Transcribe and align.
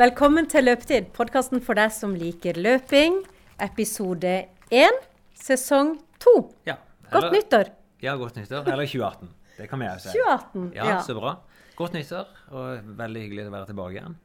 Velkommen 0.00 0.46
til 0.48 0.64
Løpetid, 0.64 1.10
podkasten 1.12 1.60
for 1.60 1.76
deg 1.76 1.90
som 1.92 2.14
liker 2.16 2.56
løping. 2.56 3.18
Episode 3.60 4.30
1, 4.72 5.00
sesong 5.36 5.90
2. 6.24 6.32
Ja, 6.70 6.78
Godt 7.12 7.34
nyttår. 7.34 7.68
Ja, 8.00 8.14
godt 8.16 8.38
nyttår. 8.38 8.64
Eller 8.70 8.88
2018. 8.88 9.28
Det 9.58 9.66
kan 9.68 9.82
vi 9.82 9.88
jo 9.90 9.98
si. 10.00 10.14
2018. 10.14 10.70
Ja, 10.78 10.86
Ja. 10.88 11.00
så 11.04 11.16
bra. 11.18 11.34
Godt 11.76 11.92
nyttår, 11.98 12.26
og 12.48 12.96
veldig 12.96 13.22
hyggelig 13.26 13.46
å 13.48 13.52
være 13.52 13.66
tilbake 13.66 13.98
igjen. 13.98 14.16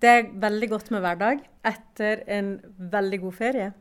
Det 0.00 0.08
er 0.10 0.22
veldig 0.46 0.68
godt 0.70 0.90
med 0.94 1.02
hverdag 1.02 1.42
etter 1.64 2.22
en 2.28 2.60
veldig 2.78 3.20
god 3.20 3.34
ferie. 3.34 3.72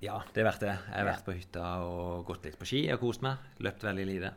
Ja, 0.00 0.22
det 0.32 0.40
er 0.40 0.48
verdt 0.50 0.60
det. 0.60 0.78
Jeg 0.88 0.96
har 0.96 1.04
vært 1.12 1.24
på 1.26 1.36
hytta 1.36 1.66
og 1.84 2.24
gått 2.26 2.44
litt 2.44 2.58
på 2.58 2.64
ski 2.64 2.90
og 2.92 3.00
kost 3.00 3.20
meg. 3.20 3.36
Løpt 3.60 3.82
veldig 3.84 4.06
lite. 4.06 4.32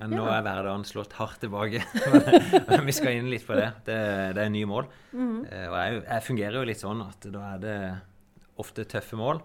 Men 0.00 0.14
nå 0.16 0.24
er 0.26 0.40
hverdagen 0.42 0.84
slått 0.88 1.12
hardt 1.18 1.42
tilbake. 1.44 1.82
Men 2.68 2.84
vi 2.88 2.94
skal 2.96 3.18
inn 3.18 3.28
litt 3.30 3.44
på 3.46 3.54
det. 3.58 3.68
Det, 3.86 3.98
det 4.38 4.46
er 4.46 4.52
nye 4.54 4.68
mål. 4.70 4.88
Mhm. 5.12 5.42
Eh, 5.50 5.66
Og 5.68 5.76
jeg, 5.78 6.00
jeg 6.08 6.26
fungerer 6.28 6.58
jo 6.60 6.68
litt 6.70 6.80
sånn 6.82 7.02
at 7.04 7.28
da 7.34 7.42
er 7.54 7.62
det 7.62 7.76
ofte 8.62 8.84
tøffe 8.88 9.18
mål 9.20 9.42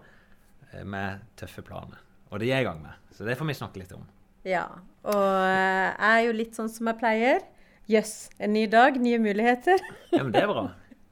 eh, 0.72 0.84
med 0.84 1.22
tøffe 1.38 1.62
planer. 1.66 2.00
Og 2.32 2.40
det 2.40 2.48
er 2.50 2.58
jeg 2.58 2.66
i 2.66 2.68
gang 2.70 2.82
med. 2.84 2.96
Så 3.16 3.24
det 3.28 3.36
får 3.40 3.48
vi 3.50 3.58
snakke 3.60 3.80
litt 3.82 3.94
om. 3.96 4.04
Ja. 4.48 4.64
Og 5.08 5.22
eh, 5.44 5.86
jeg 5.94 6.10
er 6.10 6.26
jo 6.26 6.34
litt 6.40 6.58
sånn 6.58 6.72
som 6.72 6.90
jeg 6.90 7.00
pleier. 7.00 7.44
Jøss, 7.88 8.28
en 8.42 8.52
ny 8.52 8.66
dag, 8.68 8.98
nye 9.00 9.16
muligheter. 9.22 9.80
Ja, 10.12 10.20
men 10.22 10.32
det 10.34 10.42
er 10.44 10.50
bra. 10.50 10.66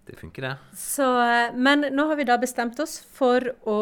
Det 0.07 0.15
funker, 0.21 0.45
det. 0.45 0.77
Så, 0.79 1.07
men 1.57 1.87
nå 1.97 2.05
har 2.11 2.19
vi 2.21 2.27
da 2.29 2.37
bestemt 2.39 2.79
oss 2.85 2.99
for 3.17 3.43
å 3.67 3.79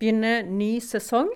begynne 0.00 0.38
ny 0.48 0.78
sesong. 0.80 1.28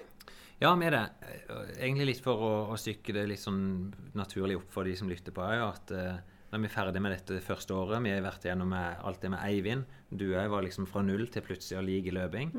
Ja, 0.65 0.73
med 0.81 0.95
det. 0.97 1.03
Eh, 1.29 1.73
Egentlig 1.85 2.07
litt 2.15 2.23
for 2.25 2.41
å, 2.41 2.53
å 2.73 2.77
stykke 2.81 3.13
det 3.17 3.27
litt 3.29 3.43
sånn 3.43 3.93
naturlig 4.17 4.57
opp 4.63 4.71
for 4.73 4.89
de 4.89 4.95
som 4.97 5.11
lytter 5.11 5.35
på. 5.37 5.45
Er 5.45 5.61
jo 5.61 5.67
at 5.69 5.93
uh, 5.93 6.17
når 6.55 6.63
vi 6.63 6.69
er 6.71 6.73
ferdig 6.73 7.03
med 7.05 7.13
dette 7.13 7.41
første 7.45 7.75
året 7.77 8.01
Vi 8.05 8.13
har 8.15 8.23
vært 8.25 8.45
gjennom 8.47 8.73
alt 8.79 9.21
det 9.21 9.33
med 9.35 9.43
Eivind. 9.45 9.89
Du 10.09 10.29
òg 10.33 10.53
var 10.53 10.65
liksom 10.65 10.87
fra 10.89 11.03
null 11.05 11.27
til 11.35 11.45
plutselig 11.45 11.81
å 11.81 11.85
like 11.85 12.15
løping. 12.15 12.55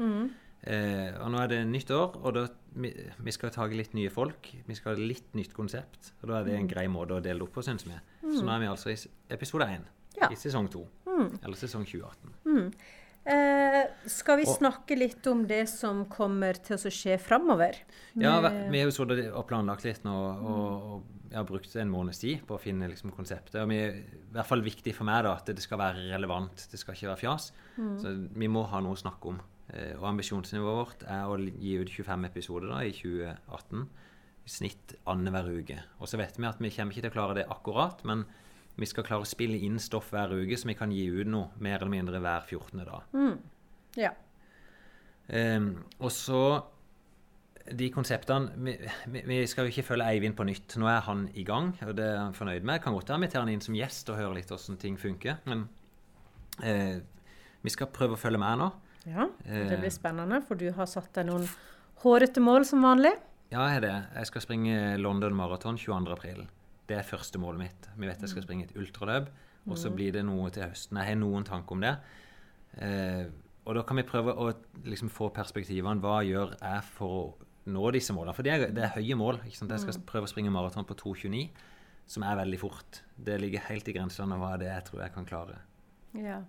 Eh, 0.65 1.13
og 1.21 1.29
nå 1.29 1.39
er 1.43 1.51
det 1.51 1.59
nytt 1.69 1.91
år, 1.93 2.15
og 2.25 2.33
da, 2.33 2.43
vi, 2.81 2.89
vi 3.21 3.33
skal 3.35 3.51
ta 3.53 3.67
litt 3.69 3.93
nye 3.93 4.09
folk. 4.09 4.49
Vi 4.65 4.77
skal 4.77 4.95
ha 4.95 5.07
litt 5.13 5.35
nytt 5.37 5.53
konsept. 5.55 6.11
Og 6.21 6.29
da 6.31 6.39
er 6.39 6.47
det 6.49 6.55
en 6.57 6.69
grei 6.69 6.87
måte 6.91 7.17
å 7.17 7.21
dele 7.23 7.39
det 7.43 7.47
opp 7.47 7.53
på, 7.59 7.63
syns 7.65 7.85
vi. 7.87 7.97
Så 8.25 8.41
nå 8.41 8.51
er 8.55 8.63
vi 8.63 8.69
altså 8.71 8.91
i 8.93 8.97
episode 9.35 9.67
én 9.69 9.85
Ja. 10.17 10.29
i 10.31 10.37
sesong 10.39 10.69
to. 10.71 10.85
Eller 11.43 11.59
sesong 11.59 11.85
2018. 11.85 12.71
Eh, 13.25 13.81
skal 14.05 14.37
vi 14.37 14.45
snakke 14.45 14.97
litt 14.97 15.25
om 15.27 15.47
det 15.49 15.63
som 15.71 16.03
kommer 16.11 16.59
til 16.61 16.77
å 16.77 16.91
skje 16.93 17.17
framover? 17.17 17.79
Ja, 18.13 18.37
vi 18.43 18.77
har 18.77 18.85
jo 18.85 18.93
sittet 18.93 19.31
og 19.31 19.47
planlagt 19.49 19.87
litt 19.87 20.05
nå, 20.05 20.13
og, 20.13 20.85
og 20.85 21.31
jeg 21.31 21.39
har 21.39 21.47
brukt 21.49 21.73
en 21.81 21.89
måneds 21.91 22.21
tid 22.21 22.45
på 22.45 22.55
å 22.55 22.61
finne 22.61 22.87
liksom, 22.91 23.11
konseptet. 23.15 23.57
Og 23.63 23.71
vi, 23.73 23.81
i 23.81 24.35
hvert 24.35 24.47
fall 24.47 24.61
viktig 24.65 24.93
for 24.95 25.09
meg 25.09 25.25
da, 25.25 25.33
at 25.39 25.49
det 25.49 25.65
skal 25.65 25.81
være 25.81 26.05
relevant, 26.13 26.67
det 26.71 26.79
skal 26.79 26.93
ikke 26.93 27.09
være 27.11 27.23
fjas. 27.23 27.49
Så 27.75 28.13
vi 28.37 28.49
må 28.51 28.63
ha 28.71 28.79
noe 28.85 28.95
å 28.95 29.01
snakke 29.01 29.33
om. 29.33 29.41
Eh, 29.73 29.95
og 29.97 30.05
ambisjonsnivået 30.13 30.77
vårt 30.77 31.05
er 31.09 31.25
å 31.25 31.39
gi 31.41 31.75
ut 31.81 31.91
25 31.91 32.29
episoder 32.29 32.71
da, 32.71 32.83
i 32.85 32.93
2018. 32.93 33.87
I 34.45 34.53
snitt 34.53 34.95
annenhver 35.09 35.49
uke. 35.57 35.81
Og 35.97 36.11
så 36.11 36.21
vet 36.21 36.37
vi 36.37 36.45
at 36.45 36.61
vi 36.61 36.69
kommer 36.77 36.93
ikke 36.93 37.07
til 37.07 37.11
å 37.11 37.17
klare 37.17 37.39
det 37.39 37.49
akkurat, 37.49 38.05
men 38.05 38.27
vi 38.75 38.87
skal 38.89 39.05
klare 39.07 39.23
å 39.23 39.29
spille 39.29 39.57
inn 39.63 39.79
stoff 39.79 40.11
hver 40.13 40.33
uke, 40.35 40.57
så 40.59 40.67
vi 40.69 40.77
kan 40.77 40.91
gi 40.91 41.05
ut 41.07 41.29
noe 41.31 41.51
mer 41.63 41.79
eller 41.79 41.93
mindre 41.93 42.21
hver 42.23 42.47
14. 42.47 42.85
dag. 42.85 43.11
Ja. 43.99 44.11
Um, 45.27 45.69
og 45.97 46.11
så 46.13 46.41
de 47.65 47.87
konseptene 47.89 48.51
vi, 48.61 48.75
vi, 49.25 49.37
skal 49.49 49.65
jo 49.65 49.71
ikke 49.73 49.87
følge 49.87 50.05
Eivind 50.11 50.35
på 50.37 50.45
nytt. 50.45 50.75
Nå 50.77 50.89
er 50.91 51.01
han 51.07 51.25
i 51.33 51.45
gang, 51.47 51.71
og 51.87 51.95
det 51.97 52.05
er 52.11 52.19
han 52.21 52.35
fornøyd 52.37 52.61
med. 52.61 52.77
Jeg 52.77 52.85
Kan 52.85 52.97
godt 52.97 53.13
invitere 53.15 53.45
han 53.45 53.53
inn 53.53 53.63
som 53.63 53.77
gjest 53.77 54.11
og 54.13 54.19
høre 54.19 54.35
litt 54.37 54.51
hvordan 54.51 54.81
ting 54.81 54.99
funker. 55.01 55.39
Men 55.49 55.65
uh, 56.61 56.99
vi 57.65 57.73
skal 57.73 57.89
prøve 57.93 58.19
å 58.19 58.21
følge 58.21 58.41
med 58.41 58.59
nå. 58.61 58.73
ja. 59.07 59.29
Det 59.45 59.79
blir 59.79 59.93
spennende, 59.93 60.43
for 60.45 60.59
du 60.59 60.67
har 60.75 60.89
satt 60.89 61.13
deg 61.17 61.29
noen 61.31 61.47
hårete 62.03 62.43
mål 62.43 62.67
som 62.67 62.83
vanlig. 62.85 63.15
Ja, 63.53 63.63
jeg 63.69 63.79
er 63.79 63.83
det. 63.85 63.95
Jeg 64.19 64.29
skal 64.29 64.43
springe 64.43 64.77
London 64.99 65.35
Marathon 65.37 65.77
22. 65.79 66.45
Det 66.87 66.97
er 66.99 67.07
første 67.07 67.39
målet 67.41 67.59
mitt. 67.63 67.87
Vi 67.97 68.07
vet 68.07 68.21
jeg 68.21 68.29
skal 68.29 68.43
springe 68.45 68.67
et 68.67 68.75
ultraløp, 68.77 69.29
og 69.65 69.77
så 69.81 69.89
blir 69.89 70.13
det 70.13 70.21
noe 70.27 70.51
til 70.53 70.67
høsten. 70.67 70.99
Jeg 71.01 71.09
har 71.09 71.17
noen 71.17 71.45
tanker 71.47 71.73
om 71.73 71.81
det. 71.81 71.95
Eh, 72.77 73.25
og 73.65 73.73
da 73.79 73.81
kan 73.87 73.97
vi 73.97 74.03
prøve 74.05 74.35
å 74.37 74.51
liksom, 74.85 75.09
få 75.09 75.31
perspektivene. 75.33 75.97
Hva 76.03 76.19
gjør 76.27 76.53
jeg 76.59 76.83
for 76.93 77.15
å 77.17 77.23
nå 77.73 77.87
disse 77.95 78.13
målene? 78.13 78.35
For 78.37 78.45
det 78.45 78.53
er, 78.53 78.65
det 78.75 78.83
er 78.85 78.93
høye 78.99 79.17
mål. 79.17 79.39
Jeg 79.47 79.57
skal 79.57 80.03
prøve 80.05 80.29
å 80.29 80.29
springe 80.29 80.53
maraton 80.53 80.85
på 80.85 80.97
2,29, 81.01 81.47
som 82.05 82.27
er 82.27 82.37
veldig 82.43 82.59
fort. 82.61 83.01
Det 83.17 83.39
ligger 83.41 83.65
helt 83.71 83.89
i 83.89 83.95
grensene 83.97 84.37
av 84.37 84.43
hva 84.43 84.53
det 84.61 84.69
er 84.69 84.77
jeg 84.77 84.87
tror 84.91 85.01
jeg 85.07 85.15
kan 85.17 85.25
klare. 85.31 85.57
Ja. 86.13 86.43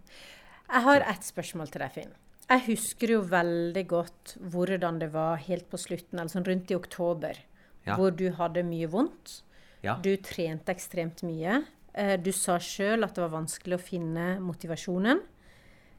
Jeg 0.67 0.83
har 0.91 1.09
ett 1.09 1.25
spørsmål 1.25 1.73
til 1.73 1.87
deg, 1.87 1.95
Finn. 1.95 2.15
Jeg 2.47 2.63
husker 2.69 3.11
jo 3.17 3.23
veldig 3.27 3.83
godt 3.91 4.37
hvordan 4.53 5.01
det 5.01 5.09
var 5.15 5.41
helt 5.49 5.67
på 5.73 5.81
slutten, 5.81 6.21
altså 6.23 6.45
rundt 6.47 6.71
i 6.71 6.77
oktober, 6.77 7.39
Ja. 7.87 7.97
hvor 7.97 8.11
du 8.15 8.29
hadde 8.35 8.63
mye 8.67 8.87
vondt. 8.91 9.41
Ja. 9.85 9.97
Du 10.03 10.17
trente 10.17 10.73
ekstremt 10.73 11.23
mye. 11.23 11.65
Eh, 11.95 12.17
Du 12.17 12.33
sa 12.33 12.59
sjøl 12.59 13.05
at 13.05 13.15
det 13.15 13.23
var 13.25 13.41
vanskelig 13.41 13.77
å 13.79 13.83
finne 13.83 14.39
motivasjonen. 14.41 15.21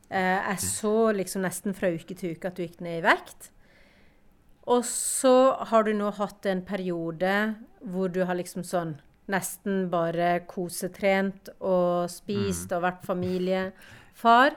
Eh, 0.09 0.39
Jeg 0.49 0.57
så 0.59 1.11
liksom 1.13 1.41
nesten 1.43 1.73
fra 1.75 1.89
uke 1.91 2.15
til 2.15 2.35
uke 2.35 2.45
at 2.47 2.55
du 2.55 2.63
gikk 2.67 2.81
ned 2.81 2.99
i 3.03 3.07
vekt. 3.07 3.49
Og 4.67 4.83
så 4.83 5.55
har 5.69 5.83
du 5.83 5.93
nå 5.93 6.11
hatt 6.13 6.45
en 6.45 6.61
periode 6.61 7.55
hvor 7.85 8.09
du 8.11 8.25
har 8.25 8.35
liksom 8.35 8.63
sånn 8.67 8.97
nesten 9.29 9.89
bare 9.89 10.41
kosetrent 10.47 11.49
og 11.59 12.09
spist 12.11 12.71
og 12.75 12.81
vært 12.83 13.05
familiefar. 13.07 14.55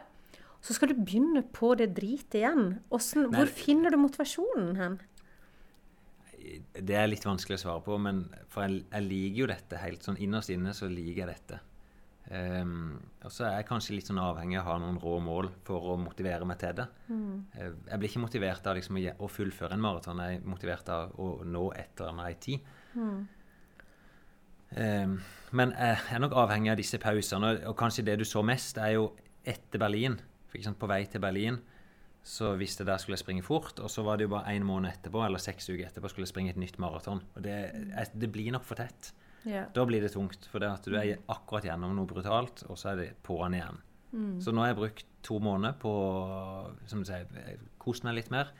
Så 0.62 0.74
skal 0.76 0.88
du 0.92 0.94
begynne 1.00 1.42
på 1.52 1.72
det 1.78 1.94
dritet 1.96 2.34
igjen. 2.42 2.80
Hvordan, 2.90 3.30
hvor 3.32 3.46
finner 3.46 3.90
du 3.90 3.96
motivasjonen 3.96 4.76
hen? 4.76 4.98
Det 6.74 6.94
er 6.96 7.08
litt 7.10 7.26
vanskelig 7.26 7.58
å 7.58 7.62
svare 7.64 7.82
på, 7.82 7.96
men 7.98 8.22
for 8.52 8.66
jeg, 8.66 8.84
jeg 8.92 9.06
liker 9.06 9.42
jo 9.42 9.50
dette 9.50 9.80
helt 9.82 10.06
sånn 10.06 10.20
innerst 10.22 10.52
inne 10.54 10.74
så 10.76 10.88
liker 10.90 11.24
jeg 11.24 11.30
dette. 11.32 11.58
Um, 12.30 13.00
og 13.26 13.32
så 13.34 13.48
er 13.48 13.56
jeg 13.56 13.66
kanskje 13.66 13.96
litt 13.96 14.06
sånn 14.06 14.20
avhengig 14.22 14.60
av 14.60 14.68
å 14.68 14.70
ha 14.70 14.76
noen 14.78 15.00
rå 15.02 15.16
mål 15.24 15.48
for 15.66 15.88
å 15.90 15.96
motivere 15.98 16.46
meg 16.46 16.60
til 16.60 16.76
det. 16.78 16.86
Mm. 17.08 17.32
Jeg 17.56 17.98
blir 17.98 18.10
ikke 18.12 18.22
motivert 18.22 18.68
av 18.70 18.78
liksom 18.78 19.00
å, 19.00 19.30
fullføre 19.30 19.74
en 19.74 19.82
maraton, 19.82 20.22
jeg 20.22 20.38
er 20.38 20.46
motivert 20.46 20.92
av 20.94 21.16
å 21.18 21.32
nå 21.42 21.64
et 21.74 21.90
eller 21.98 22.12
annet 22.12 22.36
i 22.36 22.40
tid. 22.44 22.70
Ehm, 24.78 25.18
men 25.58 25.74
jeg 25.74 25.98
er 26.14 26.22
nok 26.22 26.36
avhengig 26.44 26.70
av 26.70 26.78
disse 26.78 27.02
pausene, 27.02 27.56
og, 27.64 27.74
kanskje 27.78 28.06
det 28.06 28.20
du 28.20 28.26
så 28.28 28.44
mest, 28.46 28.78
er 28.78 28.94
jo 29.00 29.10
etter 29.42 29.82
Berlin. 29.82 30.20
For 30.50 30.62
sant, 30.62 30.78
På 30.78 30.90
vei 30.90 31.02
til 31.10 31.22
Berlin 31.22 31.58
så 32.22 32.52
visste 32.60 32.84
jeg 32.84 32.90
der 32.90 33.00
skulle 33.00 33.16
jeg 33.16 33.24
springe 33.24 33.44
fort, 33.44 33.78
og 33.80 33.90
så 33.92 34.04
var 34.04 34.18
det 34.18 34.26
jo 34.28 34.34
bare 34.34 34.52
én 34.52 34.66
måned 34.66 34.92
etterpå, 34.92 35.22
eller 35.24 35.40
seks 35.40 35.70
uker 35.70 35.86
etterpå, 35.88 36.10
skulle 36.12 36.26
jeg 36.28 36.34
springe 36.34 36.52
et 36.52 36.60
nytt 36.60 36.78
maraton. 36.82 37.22
Og 37.34 37.44
det, 37.44 37.56
det 38.12 38.30
blir 38.32 38.52
nok 38.54 38.66
for 38.68 38.80
tett. 38.80 39.12
Yeah. 39.46 39.70
Da 39.72 39.86
blir 39.88 40.04
det 40.04 40.12
tungt, 40.12 40.44
for 40.52 40.60
det 40.60 40.68
at 40.68 40.84
du 40.84 40.98
er 41.00 41.22
akkurat 41.32 41.64
gjennom 41.64 41.94
noe 41.96 42.08
brutalt, 42.10 42.66
og 42.68 42.76
så 42.80 42.92
er 42.92 43.00
det 43.00 43.08
på'n 43.24 43.56
igjen. 43.56 43.80
Så 44.42 44.50
nå 44.50 44.64
har 44.64 44.72
jeg 44.72 44.80
brukt 44.80 45.10
to 45.22 45.38
måneder 45.42 45.76
på 45.78 45.90
som 46.90 47.02
du 47.02 47.06
sier, 47.06 47.28
kost 47.78 48.02
meg 48.06 48.16
litt 48.18 48.30
mer. 48.34 48.50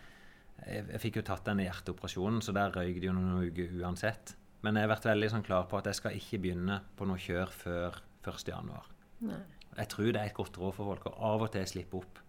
Jeg, 0.63 0.87
jeg 0.93 1.03
fikk 1.03 1.19
jo 1.19 1.27
tatt 1.27 1.49
denne 1.49 1.67
hjerteoperasjonen, 1.67 2.39
så 2.45 2.55
der 2.55 2.75
røyk 2.77 3.01
det 3.01 3.09
jo 3.09 3.17
noen 3.17 3.49
uker 3.49 3.73
uansett. 3.81 4.37
Men 4.63 4.77
jeg 4.77 4.87
har 4.87 4.93
vært 4.93 5.09
veldig 5.09 5.31
sånn 5.33 5.47
klar 5.47 5.67
på 5.67 5.81
at 5.81 5.89
jeg 5.91 5.99
skal 5.99 6.17
ikke 6.17 6.41
begynne 6.45 6.81
på 6.97 7.09
noe 7.09 7.21
kjør 7.21 7.55
før 7.57 8.01
1.1. 8.29 8.91
Nei. 9.27 9.41
Jeg 9.79 9.91
tror 9.91 10.11
det 10.13 10.21
er 10.21 10.31
et 10.31 10.37
godt 10.37 10.59
råd 10.61 10.75
for 10.77 10.93
folk 10.93 11.09
å 11.09 11.15
av 11.33 11.47
og 11.47 11.53
til 11.55 11.67
slippe 11.69 11.99
opp. 12.03 12.20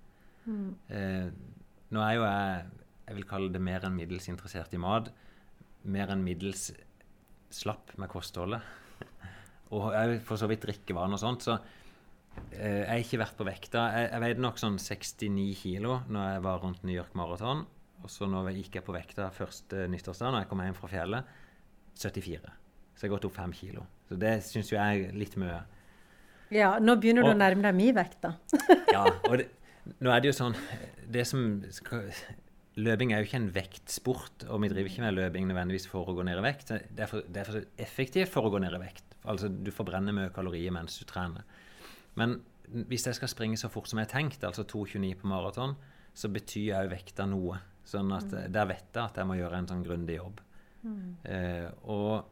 Eh, 0.47 1.27
nå 1.91 2.05
er 2.05 2.15
jo 2.17 2.23
jeg 2.25 2.69
jeg 3.11 3.17
vil 3.17 3.27
kalle 3.27 3.51
det 3.51 3.59
mer 3.59 3.83
enn 3.83 3.97
middels 3.97 4.29
interessert 4.31 4.71
i 4.71 4.79
mat. 4.79 5.09
Mer 5.91 6.13
enn 6.13 6.23
middels 6.23 6.69
slapp 7.51 7.91
med 7.99 8.07
kostholdet. 8.11 8.63
Og 9.75 9.91
jeg 9.91 10.21
for 10.27 10.39
så 10.39 10.47
vidt 10.47 10.63
drikkevaner 10.63 11.17
og 11.17 11.19
sånt. 11.19 11.43
Så 11.43 11.57
eh, 12.55 12.85
jeg 12.85 12.87
har 12.87 13.03
ikke 13.03 13.19
vært 13.19 13.35
på 13.39 13.47
vekta. 13.49 13.83
Jeg, 13.97 14.09
jeg 14.13 14.23
veide 14.23 14.45
nok 14.45 14.61
sånn 14.63 14.79
69 14.79 15.49
kilo 15.59 15.99
når 16.07 16.35
jeg 16.37 16.45
var 16.47 16.63
rundt 16.63 16.87
New 16.87 16.95
York 16.95 17.19
Marathon. 17.19 17.65
Og 18.01 18.09
så 18.09 18.31
når 18.31 18.51
jeg 18.53 18.63
gikk 18.63 18.79
jeg 18.79 18.87
på 18.87 18.95
vekta 18.95 19.27
første 19.35 19.85
nyttårsdag, 19.91 20.31
når 20.31 20.45
jeg 20.45 20.51
kom 20.53 20.63
hjem 20.63 20.79
fra 20.79 20.91
fjellet, 20.95 21.37
74. 21.99 22.55
Så 22.95 23.03
jeg 23.03 23.09
har 23.09 23.15
gått 23.17 23.27
opp 23.27 23.37
5 23.43 23.59
kilo. 23.59 23.83
Så 24.07 24.15
det 24.23 24.37
syns 24.47 24.71
jo 24.71 24.79
jeg 24.79 25.09
er 25.09 25.19
litt 25.19 25.35
mye. 25.41 25.59
ja, 26.55 26.77
nå 26.79 26.95
begynner 26.99 27.27
du 27.27 27.33
å 27.33 27.37
nærme 27.37 27.67
deg 27.67 27.75
min 27.75 27.95
vekt, 27.95 28.23
da. 28.23 28.37
Ja, 28.91 29.03
og 29.27 29.37
det, 29.39 29.51
nå 29.99 30.11
er 30.13 30.21
det 30.21 30.31
jo 30.31 30.37
sånn 30.37 30.57
det 31.11 31.25
som 31.29 31.61
Løping 32.79 33.11
er 33.11 33.19
jo 33.19 33.27
ikke 33.27 33.39
en 33.41 33.49
vektsport, 33.51 34.45
og 34.47 34.61
vi 34.63 34.69
driver 34.71 34.87
ikke 34.87 35.03
med 35.03 35.17
løping 35.17 35.47
nødvendigvis 35.49 35.89
for 35.91 36.07
å 36.07 36.13
gå 36.15 36.23
ned 36.23 36.39
i 36.39 36.43
vekt. 36.45 36.69
Det 36.71 37.03
er 37.03 37.09
for, 37.11 37.25
det 37.27 37.41
er 37.41 37.49
for 37.49 37.65
effektivt 37.83 38.31
for 38.31 38.47
å 38.47 38.51
gå 38.53 38.61
ned 38.63 38.77
i 38.77 38.79
vekt. 38.79 39.17
Altså, 39.27 39.49
du 39.51 39.73
forbrenner 39.75 40.15
mye 40.15 40.31
kalorier 40.31 40.71
mens 40.71 40.95
du 41.01 41.03
trener. 41.09 41.43
Men 42.15 42.37
hvis 42.87 43.09
jeg 43.09 43.17
skal 43.17 43.31
springe 43.31 43.59
så 43.59 43.67
fort 43.71 43.91
som 43.91 43.99
jeg 43.99 44.07
har 44.07 44.13
tenkt, 44.13 44.45
altså 44.47 44.63
2,29 44.63 45.19
på 45.19 45.27
maraton, 45.27 45.75
så 46.15 46.31
betyr 46.31 46.77
òg 46.79 46.93
vekta 46.93 47.27
noe. 47.27 47.59
Sånn 47.87 48.13
at 48.15 48.31
der 48.31 48.69
vet 48.69 48.87
jeg 48.87 49.03
at 49.03 49.19
jeg 49.19 49.27
må 49.27 49.35
gjøre 49.35 49.59
en 49.59 49.67
sånn 49.67 49.83
grundig 49.83 50.21
jobb. 50.21 50.39
Eh, 51.27 51.67
og 51.91 52.23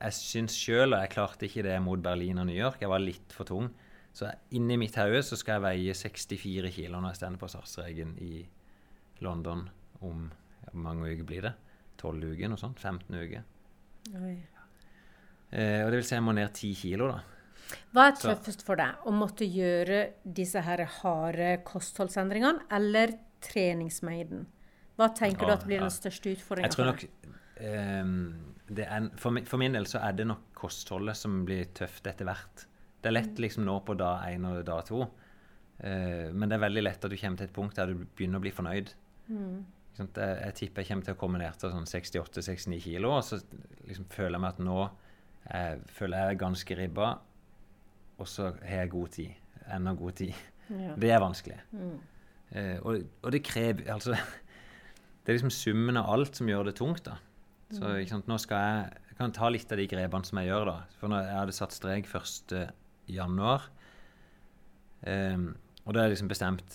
jeg 0.00 0.16
syns 0.16 0.56
sjøl, 0.56 0.94
og 0.96 1.04
jeg 1.04 1.12
klarte 1.14 1.46
ikke 1.46 1.64
det 1.66 1.78
mot 1.84 2.02
Berlin 2.02 2.42
og 2.42 2.48
New 2.50 2.58
York, 2.58 2.82
jeg 2.82 2.90
var 2.90 3.02
litt 3.04 3.36
for 3.36 3.48
tung. 3.48 3.70
Så 4.12 4.30
inni 4.56 4.76
mitt 4.80 4.96
hode 4.98 5.22
så 5.22 5.38
skal 5.38 5.58
jeg 5.58 5.66
veie 5.66 5.96
64 5.96 6.72
kilo 6.74 7.00
når 7.00 7.12
jeg 7.12 7.20
står 7.20 7.40
på 7.40 7.50
startstreken 7.52 8.16
i 8.26 8.40
London 9.24 9.66
om 10.06 10.24
ja, 10.64 10.72
mange 10.74 11.12
uker 11.12 11.26
blir 11.28 11.46
det? 11.46 11.52
12 12.00 12.32
uker, 12.32 12.48
noe 12.50 12.60
sånt? 12.60 12.80
15 12.80 13.20
uker. 13.20 13.44
Oi. 14.16 14.36
Eh, 15.50 15.82
og 15.84 15.90
det 15.92 16.00
vil 16.00 16.06
si 16.08 16.16
jeg 16.16 16.24
må 16.24 16.34
ned 16.36 16.48
10 16.48 16.78
kilo, 16.80 17.10
da. 17.10 17.20
Hva 17.94 18.06
er 18.08 18.16
tøffest 18.18 18.64
for 18.66 18.80
deg? 18.80 19.02
Å 19.06 19.12
måtte 19.14 19.46
gjøre 19.46 20.00
disse 20.24 20.62
her 20.66 20.82
harde 21.00 21.50
kostholdsendringene 21.66 22.66
eller 22.76 23.14
treningsmengden? 23.44 24.46
Hva 24.98 25.10
tenker 25.16 25.48
du 25.48 25.54
at 25.54 25.66
blir 25.68 25.80
ja. 25.80 25.86
den 25.86 25.94
største 25.94 26.34
utfordringa 26.34 26.68
Jeg 26.68 26.76
tror 26.76 26.90
nok 26.90 27.04
um, 28.02 28.16
det 28.70 28.86
er, 28.86 29.06
for, 29.18 29.34
min, 29.34 29.46
for 29.48 29.62
min 29.62 29.76
del 29.76 29.86
så 29.90 30.02
er 30.04 30.18
det 30.18 30.26
nok 30.28 30.50
kostholdet 30.58 31.18
som 31.18 31.40
blir 31.46 31.70
tøft 31.76 32.06
etter 32.10 32.28
hvert. 32.28 32.66
Det 33.00 33.08
er 33.08 33.16
lett 33.16 33.40
liksom 33.40 33.64
nå 33.64 33.78
på 33.86 33.96
dag 33.98 34.28
én 34.28 34.46
og 34.48 34.62
dag 34.68 34.84
to, 34.88 35.04
Uh, 35.80 36.28
men 36.36 36.50
det 36.50 36.58
er 36.58 36.66
veldig 36.66 36.82
lett 36.82 37.04
at 37.06 37.12
du 37.12 37.16
kommer 37.16 37.40
til 37.40 37.48
et 37.48 37.54
punkt 37.56 37.78
der 37.78 37.88
du 37.88 38.02
begynner 38.04 38.36
å 38.36 38.44
bli 38.44 38.50
fornøyd. 38.52 38.90
Mm. 39.32 39.62
sant? 39.96 40.18
Jeg, 40.18 40.36
jeg 40.44 40.56
tipper 40.58 40.82
jeg 40.82 40.90
kommer 40.90 41.06
til 41.06 41.16
å 41.16 41.20
komme 41.22 41.40
ned 41.40 41.56
til 41.56 41.72
sånn 41.72 41.88
68-69 41.88 42.80
kilo, 42.84 43.14
og 43.16 43.24
så 43.24 43.38
liksom 43.88 44.08
føler 44.12 44.36
jeg 44.36 44.44
meg 44.44 44.50
at 44.52 44.60
nå 44.66 44.76
jeg, 45.46 45.80
føler 45.96 46.20
jeg 46.20 46.34
er 46.34 46.42
ganske 46.42 46.76
ribba, 46.76 47.08
og 48.20 48.28
så 48.28 48.50
har 48.58 48.82
jeg 48.82 48.92
god 48.92 49.14
tid. 49.16 49.56
Enda 49.72 49.94
god 49.96 50.18
tid. 50.20 50.36
Ja. 50.68 50.92
Det 51.00 51.10
er 51.14 51.22
vanskelig. 51.22 51.56
Eh, 52.52 52.76
og, 52.84 53.06
og 53.24 53.32
det 53.32 53.40
krever 53.46 53.88
Altså, 53.94 54.14
det 55.24 55.32
er 55.32 55.38
liksom 55.38 55.52
summen 55.54 55.98
av 55.98 56.10
alt 56.12 56.36
som 56.36 56.50
gjør 56.50 56.68
det 56.68 56.76
tungt, 56.78 57.06
da. 57.08 57.16
Så 57.70 57.94
ikke 58.02 58.16
sant, 58.16 58.26
nå 58.26 58.34
skal 58.42 58.64
jeg 58.66 58.86
Jeg 59.12 59.16
kan 59.20 59.34
ta 59.36 59.48
litt 59.52 59.72
av 59.72 59.78
de 59.78 59.86
grepene 59.86 60.26
som 60.26 60.40
jeg 60.40 60.50
gjør, 60.50 60.68
da. 60.68 60.76
For 61.00 61.12
når 61.12 61.24
jeg 61.24 61.38
hadde 61.38 61.56
satt 61.56 61.76
strek 61.76 62.08
1. 62.08 62.54
januar, 63.14 63.68
Um, 65.00 65.54
og 65.86 65.94
da 65.94 66.02
er 66.02 66.10
det 66.10 66.18
liksom 66.18 66.28
bestemt 66.28 66.74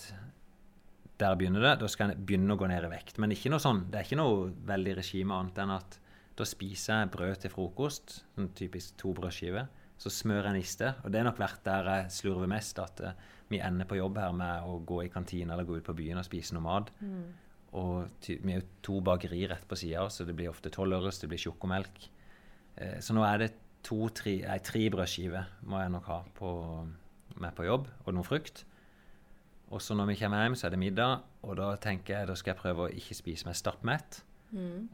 Der 1.21 1.35
begynner 1.37 1.61
det. 1.61 1.75
Da 1.83 1.87
skal 1.87 2.11
jeg 2.11 2.25
begynne 2.25 2.55
å 2.55 2.59
gå 2.59 2.67
ned 2.67 2.83
i 2.83 2.91
vekt. 2.91 3.19
Men 3.21 3.31
ikke 3.31 3.51
noe 3.53 3.63
sånn, 3.63 3.85
det 3.91 4.01
er 4.01 4.07
ikke 4.07 4.19
noe 4.19 4.49
veldig 4.67 4.97
regime 4.97 5.37
annet 5.37 5.61
enn 5.63 5.71
at 5.77 5.99
da 6.35 6.43
spiser 6.43 6.99
jeg 6.99 7.11
brød 7.13 7.37
til 7.39 7.53
frokost, 7.53 8.17
sånn 8.35 8.49
typisk 8.57 8.97
to 8.99 9.13
brødskiver. 9.15 9.69
Så 9.95 10.11
smører 10.11 10.49
jeg 10.49 10.65
niste, 10.65 10.89
og 11.05 11.13
det 11.13 11.21
er 11.21 11.27
nok 11.29 11.39
vært 11.39 11.61
der 11.63 11.87
jeg 11.87 12.09
slurver 12.17 12.51
mest, 12.51 12.81
at 12.83 12.99
uh, 13.05 13.13
vi 13.47 13.61
ender 13.63 13.87
på 13.87 13.95
jobb 13.95 14.19
her 14.19 14.35
med 14.35 14.67
å 14.67 14.81
gå 14.83 15.05
i 15.05 15.13
kantina 15.13 15.55
eller 15.55 15.69
gå 15.69 15.77
ut 15.79 15.87
på 15.87 15.95
byen 15.95 16.19
og 16.19 16.27
spise 16.27 16.57
noe 16.57 16.65
mat. 16.65 16.91
Og 17.79 18.19
ty 18.25 18.35
vi 18.41 18.51
er 18.51 18.59
jo 18.59 18.67
to 18.83 18.99
bakeri 19.05 19.45
rett 19.47 19.63
på 19.69 19.79
sida, 19.79 20.09
så 20.11 20.27
det 20.27 20.35
blir 20.35 20.51
ofte 20.51 20.73
tolvøres, 20.73 21.21
det 21.23 21.31
blir 21.31 21.39
sjokomelk. 21.45 22.09
Uh, 22.75 22.99
så 22.99 23.15
nå 23.15 23.23
er 23.23 23.45
det 23.45 23.53
to, 23.85 23.99
tre, 24.15 24.39
nei, 24.47 24.59
tre 24.65 24.85
brødskiver 24.93 25.51
må 25.69 25.81
jeg 25.81 25.91
nok 25.93 26.07
ha 26.11 26.21
på, 26.37 26.51
med 27.41 27.55
på 27.57 27.67
jobb, 27.67 27.89
og 28.05 28.15
noe 28.17 28.25
frukt. 28.27 28.63
Og 29.73 29.81
så 29.81 29.95
når 29.97 30.11
vi 30.11 30.19
kommer 30.19 30.43
hjem, 30.43 30.55
så 30.57 30.67
er 30.67 30.75
det 30.75 30.81
middag, 30.81 31.23
og 31.45 31.57
da 31.57 31.71
tenker 31.81 32.19
jeg 32.19 32.29
da 32.29 32.35
skal 32.37 32.53
jeg 32.53 32.61
prøve 32.61 32.85
å 32.85 32.93
ikke 32.93 33.17
spise 33.17 33.47
meg 33.47 33.57
stappmett. 33.57 34.21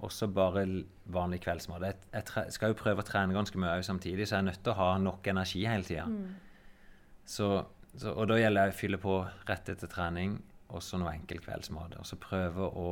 Og 0.01 0.11
så 0.15 0.27
bare 0.31 0.63
vanlig 1.11 1.41
kveldsmat. 1.43 1.83
Jeg, 1.85 1.97
jeg 2.15 2.53
skal 2.55 2.71
jo 2.71 2.79
prøve 2.79 3.03
å 3.03 3.05
trene 3.05 3.35
ganske 3.35 3.59
mye 3.61 3.83
samtidig, 3.85 4.25
så 4.27 4.37
jeg 4.37 4.45
er 4.45 4.47
nødt 4.47 4.63
til 4.63 4.73
å 4.73 4.79
ha 4.79 4.91
nok 4.97 5.27
energi 5.27 5.65
hele 5.67 5.85
tida. 5.85 6.07
Så, 7.27 7.49
så, 7.93 8.13
og 8.15 8.27
da 8.31 8.39
gjelder 8.39 8.71
det 8.71 8.73
å 8.73 8.79
fylle 8.79 8.97
på 9.03 9.19
rett 9.49 9.69
etter 9.69 9.91
trening, 9.91 10.39
og 10.71 10.81
så 10.81 10.97
noe 10.97 11.13
enkel 11.13 11.43
kveldsmat. 11.43 11.97
Og 11.99 12.07
så 12.07 12.17
prøve 12.17 12.71
å 12.71 12.89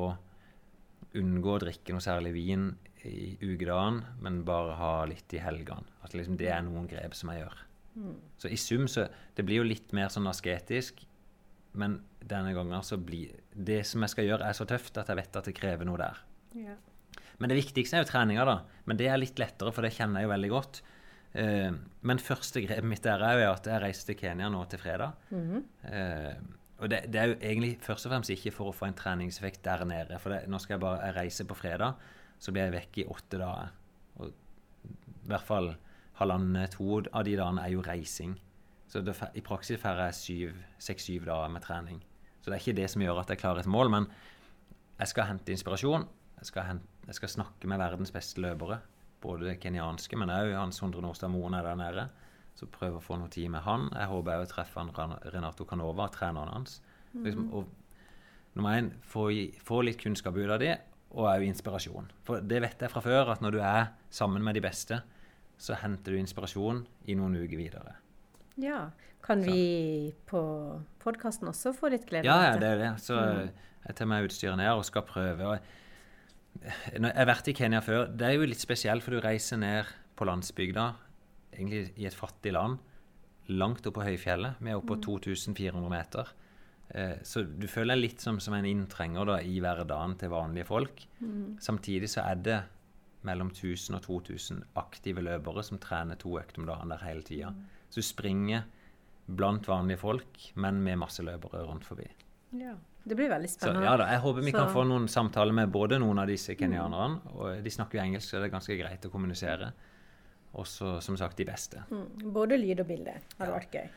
unngå 1.17 1.55
å 1.55 1.61
drikke 1.63 1.95
noe 1.95 2.03
særlig 2.05 2.35
vin 2.35 2.67
i 3.07 3.37
ukedagen, 3.41 4.01
men 4.23 4.43
bare 4.47 4.75
ha 4.79 4.93
litt 5.07 5.33
i 5.33 5.41
helgene. 5.43 5.87
At 6.03 6.15
liksom 6.17 6.37
det 6.39 6.49
er 6.51 6.63
noen 6.65 6.87
grep 6.89 7.15
som 7.17 7.31
jeg 7.31 7.43
gjør. 7.43 7.65
Så 8.39 8.47
i 8.47 8.57
sum 8.57 8.87
så 8.87 9.07
Det 9.35 9.43
blir 9.43 9.59
jo 9.59 9.67
litt 9.67 9.91
mer 9.97 10.11
sånn 10.13 10.27
asketisk, 10.29 11.01
men 11.73 11.99
denne 12.19 12.53
gangen 12.53 12.83
så 12.85 12.97
blir 12.97 13.33
Det 13.53 13.81
som 13.87 14.03
jeg 14.05 14.13
skal 14.13 14.27
gjøre, 14.27 14.45
er 14.45 14.55
så 14.55 14.67
tøft 14.69 14.97
at 14.97 15.09
jeg 15.09 15.19
vet 15.19 15.35
at 15.35 15.49
det 15.49 15.55
krever 15.57 15.85
noe 15.85 15.99
der. 15.99 16.21
Ja. 16.55 16.75
Men 17.39 17.51
det 17.51 17.57
viktigste 17.59 17.97
er 17.97 18.03
jo 18.03 18.11
treninga, 18.11 18.45
da. 18.45 18.55
Men 18.85 18.99
det 18.99 19.09
er 19.09 19.19
litt 19.19 19.39
lettere, 19.39 19.71
for 19.75 19.85
det 19.85 19.95
kjenner 19.95 20.21
jeg 20.21 20.27
jo 20.27 20.33
veldig 20.33 20.51
godt. 20.53 20.81
Uh, 21.29 21.75
men 22.01 22.21
første 22.23 22.61
grepet 22.63 22.87
mitt 22.89 23.03
der 23.05 23.21
er 23.23 23.41
jo 23.43 23.51
at 23.51 23.67
jeg 23.69 23.83
reiser 23.83 24.09
til 24.09 24.19
Kenya 24.21 24.49
nå 24.51 24.63
til 24.71 24.81
fredag. 24.81 25.19
Eh, 25.31 26.39
og 26.79 26.89
det, 26.91 27.01
det 27.11 27.19
er 27.19 27.31
jo 27.31 27.37
egentlig 27.37 27.73
først 27.83 28.07
og 28.07 28.13
fremst 28.13 28.31
ikke 28.33 28.53
for 28.55 28.71
å 28.71 28.75
få 28.75 28.87
en 28.87 28.97
treningseffekt 28.97 29.61
der 29.65 29.83
nede. 29.87 30.19
For 30.23 30.33
det, 30.33 30.45
nå 30.51 30.59
skal 30.63 30.77
jeg 30.77 30.83
bare 30.85 31.01
jeg 31.03 31.17
reiser 31.17 31.47
på 31.49 31.57
fredag, 31.59 32.09
så 32.39 32.51
blir 32.55 32.67
jeg 32.69 32.75
vekk 32.77 32.97
i 33.03 33.07
åtte 33.11 33.39
dager. 33.41 33.71
Og 34.19 34.29
i 34.31 35.29
hvert 35.29 35.45
fall 35.47 35.73
halvannen, 36.19 36.67
to 36.73 37.01
av 37.13 37.23
de 37.27 37.35
dagene 37.39 37.63
er 37.65 37.73
jo 37.75 37.81
reising. 37.85 38.37
Så 38.89 39.01
det, 39.05 39.13
i 39.37 39.41
praksis 39.45 39.79
får 39.79 39.99
jeg 40.07 40.53
seks-syv 40.81 41.25
dager 41.29 41.51
med 41.53 41.61
trening. 41.61 41.99
Så 42.41 42.49
det 42.49 42.55
er 42.57 42.63
ikke 42.63 42.77
det 42.81 42.87
som 42.89 43.03
gjør 43.03 43.19
at 43.21 43.29
jeg 43.29 43.41
klarer 43.41 43.59
et 43.61 43.69
mål, 43.69 43.91
men 43.93 44.07
jeg 44.99 45.11
skal 45.11 45.27
hente 45.29 45.51
inspirasjon. 45.53 46.07
Jeg 46.39 46.47
skal, 46.49 46.63
hente, 46.71 46.87
jeg 47.07 47.15
skal 47.19 47.29
snakke 47.35 47.67
med 47.67 47.79
verdens 47.79 48.11
beste 48.15 48.41
løpere. 48.41 48.79
Både 49.21 49.57
kenyanske, 49.59 50.15
men 50.17 50.31
òg 50.31 50.53
Hans 50.55 50.79
Hundre 50.79 51.01
Nordstad 51.03 51.29
Moen 51.33 51.53
er 51.59 51.67
der 51.67 51.75
nede. 51.79 52.07
Så 52.55 52.67
prøve 52.71 52.99
å 52.99 53.03
få 53.03 53.17
noe 53.19 53.29
tid 53.31 53.49
med 53.51 53.61
han. 53.67 53.89
Jeg 53.93 54.07
håper 54.11 54.39
òg 54.39 54.45
å 54.47 54.51
treffe 54.51 54.79
han 54.79 55.17
Renato 55.33 55.67
Canova, 55.67 56.07
treneren 56.11 56.51
hans. 56.55 56.79
Liksom, 57.13 57.49
og 57.53 57.67
nummer 58.55 58.79
én, 58.79 58.89
få, 59.03 59.27
i- 59.31 59.51
få 59.63 59.81
litt 59.83 59.99
kunnskap 60.01 60.35
ut 60.35 60.49
av 60.49 60.59
det, 60.59 60.77
og 61.11 61.25
òg 61.25 61.45
inspirasjon. 61.47 62.09
For 62.27 62.43
det 62.45 62.61
vet 62.61 62.81
jeg 62.85 62.91
fra 62.93 63.01
før, 63.01 63.31
at 63.33 63.41
når 63.41 63.55
du 63.55 63.59
er 63.65 63.89
sammen 64.13 64.43
med 64.45 64.55
de 64.57 64.61
beste, 64.61 65.01
så 65.59 65.75
henter 65.81 66.13
du 66.13 66.19
inspirasjon 66.21 66.83
i 67.09 67.15
noen 67.19 67.35
uker 67.41 67.57
videre. 67.59 67.95
ja. 68.57 68.89
Kan 69.19 69.41
vi 69.43 70.13
på 70.25 70.39
podkasten 71.03 71.49
også 71.51 71.73
få 71.75 71.89
litt 71.91 72.05
glede 72.07 72.23
Ja, 72.25 72.37
av 72.37 72.43
ja, 72.45 72.59
det 72.61 72.67
er 72.69 72.77
det. 72.79 72.91
Så 73.03 73.17
jeg 73.19 73.95
tar 73.99 74.07
med 74.07 74.23
utstyret 74.29 74.55
ned 74.57 74.69
og 74.71 74.85
skal 74.87 75.03
prøve. 75.05 75.59
Jeg 76.63 77.03
har 77.03 77.27
vært 77.27 77.49
i 77.51 77.53
Kenya 77.53 77.81
før. 77.83 78.07
Det 78.07 78.25
er 78.25 78.37
jo 78.37 78.47
litt 78.47 78.63
spesielt, 78.63 79.03
for 79.03 79.11
du 79.11 79.19
reiser 79.19 79.59
ned 79.59 79.91
på 80.15 80.25
landsbygda, 80.25 80.85
egentlig 81.51 81.91
i 81.99 82.07
et 82.07 82.15
fattig 82.15 82.55
land, 82.55 82.79
langt 83.51 83.85
oppe 83.85 83.99
på 83.99 84.07
høyfjellet. 84.07 84.63
Vi 84.63 84.71
er 84.71 84.79
oppe 84.79 84.95
på 84.95 85.01
2400 85.19 85.91
meter. 85.91 86.31
Eh, 86.95 87.17
Så 87.23 87.43
du 87.45 87.67
føler 87.67 87.95
deg 87.95 88.01
litt 88.09 88.21
som, 88.21 88.39
som 88.39 88.53
en 88.57 88.65
inntrenger 88.65 89.25
da, 89.25 89.37
i 89.41 89.59
hverdagen 89.61 90.17
til 90.17 90.29
vanlige 90.33 90.65
folk. 90.65 91.05
Samtidig 91.61 92.09
så 92.09 92.23
er 92.25 92.35
det 92.35 92.59
mellom 93.27 93.49
1000 93.51 93.95
og 93.97 94.01
2000 94.05 94.63
aktive 94.79 95.21
løpere 95.21 95.63
som 95.63 95.77
trener 95.77 96.15
to 96.15 96.37
økter 96.39 96.61
om 96.63 96.65
dagen 96.69 96.89
der 96.93 97.01
hele 97.03 97.21
tida. 97.27 97.51
Så 97.89 97.99
du 97.99 98.07
springer 98.07 98.63
blant 99.29 99.67
vanlige 99.67 99.99
folk, 100.01 100.39
men 100.55 100.79
med 100.83 100.97
masse 100.97 101.21
løpere 101.21 101.65
rundt 101.67 101.85
forbi. 101.85 102.07
Ja. 102.57 102.75
Det 103.05 103.15
blir 103.15 103.29
veldig 103.31 103.49
Så 103.49 103.59
spennende. 103.61 103.85
ja 103.85 103.95
da, 103.97 104.05
jeg 104.11 104.19
håper 104.21 104.43
vi 104.43 104.51
kan 104.51 104.67
få 104.73 104.83
noen 104.85 105.05
samtaler 105.07 105.53
med 105.55 105.71
både 105.71 105.97
noen 106.01 106.19
av 106.19 106.27
disse 106.27 106.53
kenyanerne, 106.55 107.21
og 107.35 107.63
de 107.63 107.71
snakker 107.71 107.97
jo 107.97 108.03
engelsk, 108.03 108.27
så 108.29 108.39
det 108.41 108.49
er 108.49 108.55
ganske 108.57 108.75
greit 108.77 109.05
å 109.07 109.11
kommunisere. 109.13 109.71
Og 110.59 110.65
så, 110.67 110.95
som 111.01 111.15
sagt, 111.17 111.37
de 111.37 111.45
beste. 111.45 111.83
Mm, 111.91 112.31
Både 112.33 112.57
lyd 112.57 112.79
og 112.81 112.87
bilde 112.89 113.13
hadde 113.37 113.51
vært 113.53 113.71
gøy. 113.77 113.87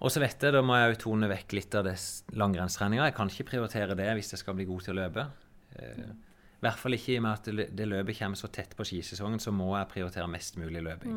Og 0.00 0.10
så 0.10 0.20
vet 0.22 0.40
jeg, 0.40 0.52
da 0.52 0.62
må 0.64 0.76
jeg 0.80 0.94
jo 0.94 1.00
tone 1.10 1.28
vekk 1.28 1.52
litt 1.58 1.74
av 1.76 1.84
det 1.84 1.96
langrennstreninga. 2.32 3.04
Jeg 3.10 3.14
kan 3.18 3.28
ikke 3.28 3.48
prioritere 3.50 3.94
det 3.98 4.08
hvis 4.16 4.30
jeg 4.32 4.38
skal 4.40 4.54
bli 4.56 4.64
god 4.64 4.80
til 4.86 4.94
å 4.96 5.00
løpe. 5.02 5.26
Eh, 5.76 6.08
I 6.60 6.64
hvert 6.64 6.78
fall 6.80 6.92
ikke 6.96 7.12
i 7.14 7.16
og 7.18 7.22
med 7.24 7.32
at 7.32 7.44
det, 7.44 7.54
lø- 7.88 8.00
løpet 8.04 8.18
kommer 8.18 8.36
så 8.36 8.48
tett 8.52 8.74
på 8.76 8.84
skisesongen, 8.84 9.40
så 9.40 9.52
må 9.52 9.76
jeg 9.78 9.88
prioritere 9.92 10.28
mest 10.28 10.56
mulig 10.60 10.82
løping. 10.84 11.14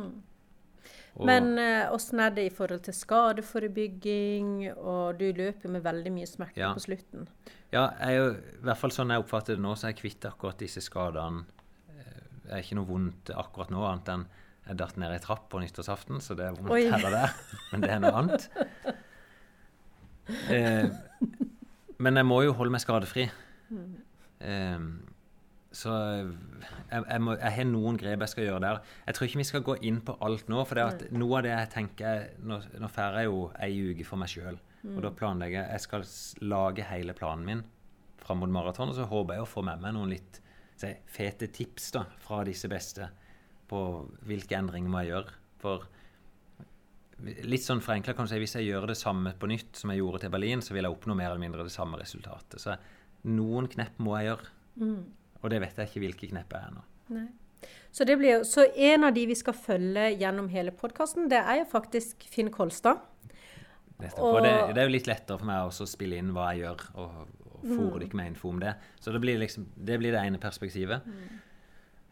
Og- 1.15 1.25
Men 1.27 1.57
åssen 1.93 2.19
er 2.19 2.29
det 2.31 2.45
i 2.51 2.55
forhold 2.55 2.81
til 2.83 2.93
skadeforebygging? 2.93 4.73
Og 4.77 5.17
du 5.19 5.31
løper 5.33 5.69
med 5.69 5.83
veldig 5.83 6.11
mye 6.11 6.27
smerte 6.27 6.57
Ja. 6.57 6.73
på 6.73 6.79
slutten. 6.81 7.27
Ja, 7.71 7.89
er 7.99 8.11
jo, 8.17 8.29
i 8.33 8.63
hvert 8.65 8.77
fall 8.77 8.89
sånn 8.91 9.09
jeg 9.09 9.23
oppfatter 9.23 9.55
det 9.55 9.59
nå, 9.63 9.73
så 9.75 9.85
er 9.87 9.93
jeg 9.93 10.01
kvitt 10.03 10.25
akkurat 10.31 10.57
disse 10.57 10.81
skadene. 10.81 11.45
Eh, 11.89 12.03
Det 12.45 12.51
er 12.51 12.57
ikke 12.61 12.75
noe 12.75 12.85
vondt 12.87 13.25
akkurat 13.35 13.69
nå, 13.71 13.79
annet 13.87 14.09
enn 14.09 14.25
jeg 14.63 14.79
datt 14.79 14.99
ned 14.99 15.11
ei 15.11 15.21
trapp 15.23 15.49
på 15.51 15.59
nyttårsaften, 15.59 16.21
så 16.23 16.35
det 16.39 16.47
er 16.47 16.57
vondt 16.57 16.71
her 16.93 17.07
og 17.07 17.15
der. 17.15 17.33
Men 17.71 17.83
det 17.83 17.89
er 17.95 18.03
noe 18.03 18.19
annet. 18.23 18.49
Eh, 20.23 20.85
men 21.99 22.15
jeg 22.15 22.23
må 22.23 22.37
jo 22.45 22.53
holde 22.55 22.71
meg 22.71 22.79
skadefri. 22.79 23.25
Eh, 24.39 24.85
så 25.73 25.95
jeg, 25.97 26.29
jeg, 26.93 27.19
må, 27.25 27.33
jeg 27.41 27.51
har 27.57 27.67
noen 27.67 27.97
grep 27.99 28.23
jeg 28.23 28.31
skal 28.31 28.47
gjøre 28.47 28.61
der. 28.63 28.79
Jeg 29.07 29.17
tror 29.17 29.27
ikke 29.27 29.41
vi 29.41 29.47
skal 29.49 29.65
gå 29.67 29.75
inn 29.89 29.97
på 30.05 30.15
alt 30.23 30.47
nå, 30.53 30.61
for 30.69 30.79
det 30.79 30.85
at 30.85 31.03
noe 31.11 31.39
av 31.39 31.43
det 31.43 31.51
jeg 31.51 31.71
tenker 31.73 32.23
Nå, 32.45 32.61
nå 32.79 32.89
får 32.93 33.19
jeg 33.19 33.27
jo 33.27 33.41
ei 33.67 33.71
uke 33.89 34.07
for 34.07 34.21
meg 34.21 34.31
sjøl, 34.31 34.61
og 34.93 35.01
da 35.03 35.11
planlegger 35.17 35.59
jeg 35.59 35.75
Jeg 35.75 35.85
skal 35.89 36.07
lage 36.53 36.87
hele 36.87 37.17
planen 37.17 37.47
min 37.49 37.65
fram 38.23 38.39
mot 38.39 38.53
maraton, 38.53 38.93
og 38.93 38.95
så 38.95 39.09
håper 39.09 39.41
jeg 39.41 39.43
å 39.43 39.49
få 39.49 39.65
med 39.67 39.83
meg 39.83 39.97
noen 39.97 40.13
litt 40.13 40.39
se, 40.79 40.93
fete 41.11 41.49
tips 41.51 41.89
da, 41.97 42.05
fra 42.23 42.45
disse 42.47 42.69
beste 42.71 43.09
på 43.69 43.81
hvilke 44.27 44.57
endringer 44.57 44.91
må 44.91 45.03
jeg 45.03 45.13
gjøre. 45.13 45.35
For 45.63 45.85
litt 47.47 47.63
sånn 47.63 47.83
forenkla 47.83 48.15
kan 48.17 48.27
du 48.27 48.33
si 48.33 48.41
hvis 48.41 48.57
jeg 48.59 48.67
gjør 48.71 48.89
det 48.91 48.97
samme 48.99 49.35
på 49.39 49.49
nytt 49.51 49.79
som 49.79 49.93
jeg 49.93 50.01
gjorde 50.01 50.23
til 50.25 50.33
Berlin, 50.33 50.63
så 50.65 50.75
vil 50.75 50.87
jeg 50.87 50.95
oppnå 50.95 51.15
mer 51.17 51.31
eller 51.31 51.43
mindre 51.43 51.67
det 51.67 51.75
samme 51.75 51.99
resultatet. 52.01 52.59
Så 52.61 52.75
noen 53.29 53.69
knepp 53.71 54.01
må 54.03 54.17
jeg 54.19 54.31
gjøre. 54.31 54.51
Og 55.43 55.49
det 55.51 55.61
vet 55.63 55.79
jeg 55.79 55.91
ikke 55.91 56.03
hvilke 56.03 56.29
knepp 56.33 56.53
er 56.57 56.67
ennå. 56.71 56.83
Nei. 57.13 57.29
Så, 57.93 58.03
det 58.03 58.17
blir, 58.19 58.41
så 58.47 58.65
en 58.75 59.05
av 59.07 59.13
de 59.15 59.23
vi 59.29 59.35
skal 59.37 59.55
følge 59.55 60.09
gjennom 60.17 60.49
hele 60.51 60.73
podkasten, 60.75 61.29
det 61.31 61.39
er 61.39 61.61
jo 61.61 61.67
faktisk 61.69 62.25
Finn 62.27 62.49
Kolstad. 62.51 62.99
Og 64.17 64.41
det, 64.43 64.51
det 64.73 64.81
er 64.81 64.89
jo 64.89 64.95
litt 64.95 65.07
lettere 65.07 65.39
for 65.39 65.47
meg 65.47 65.69
å 65.69 65.87
spille 65.87 66.17
inn 66.19 66.33
hva 66.35 66.49
jeg 66.51 66.65
gjør, 66.65 66.81
og, 66.99 67.19
og 67.45 67.61
fòre 67.69 68.01
dere 68.01 68.19
med 68.19 68.33
info 68.33 68.49
om 68.51 68.59
det. 68.59 68.73
Så 68.99 69.13
det 69.15 69.21
blir, 69.23 69.37
liksom, 69.39 69.69
det 69.77 69.99
blir 70.01 70.15
det 70.15 70.23
ene 70.25 70.41
perspektivet. 70.41 71.05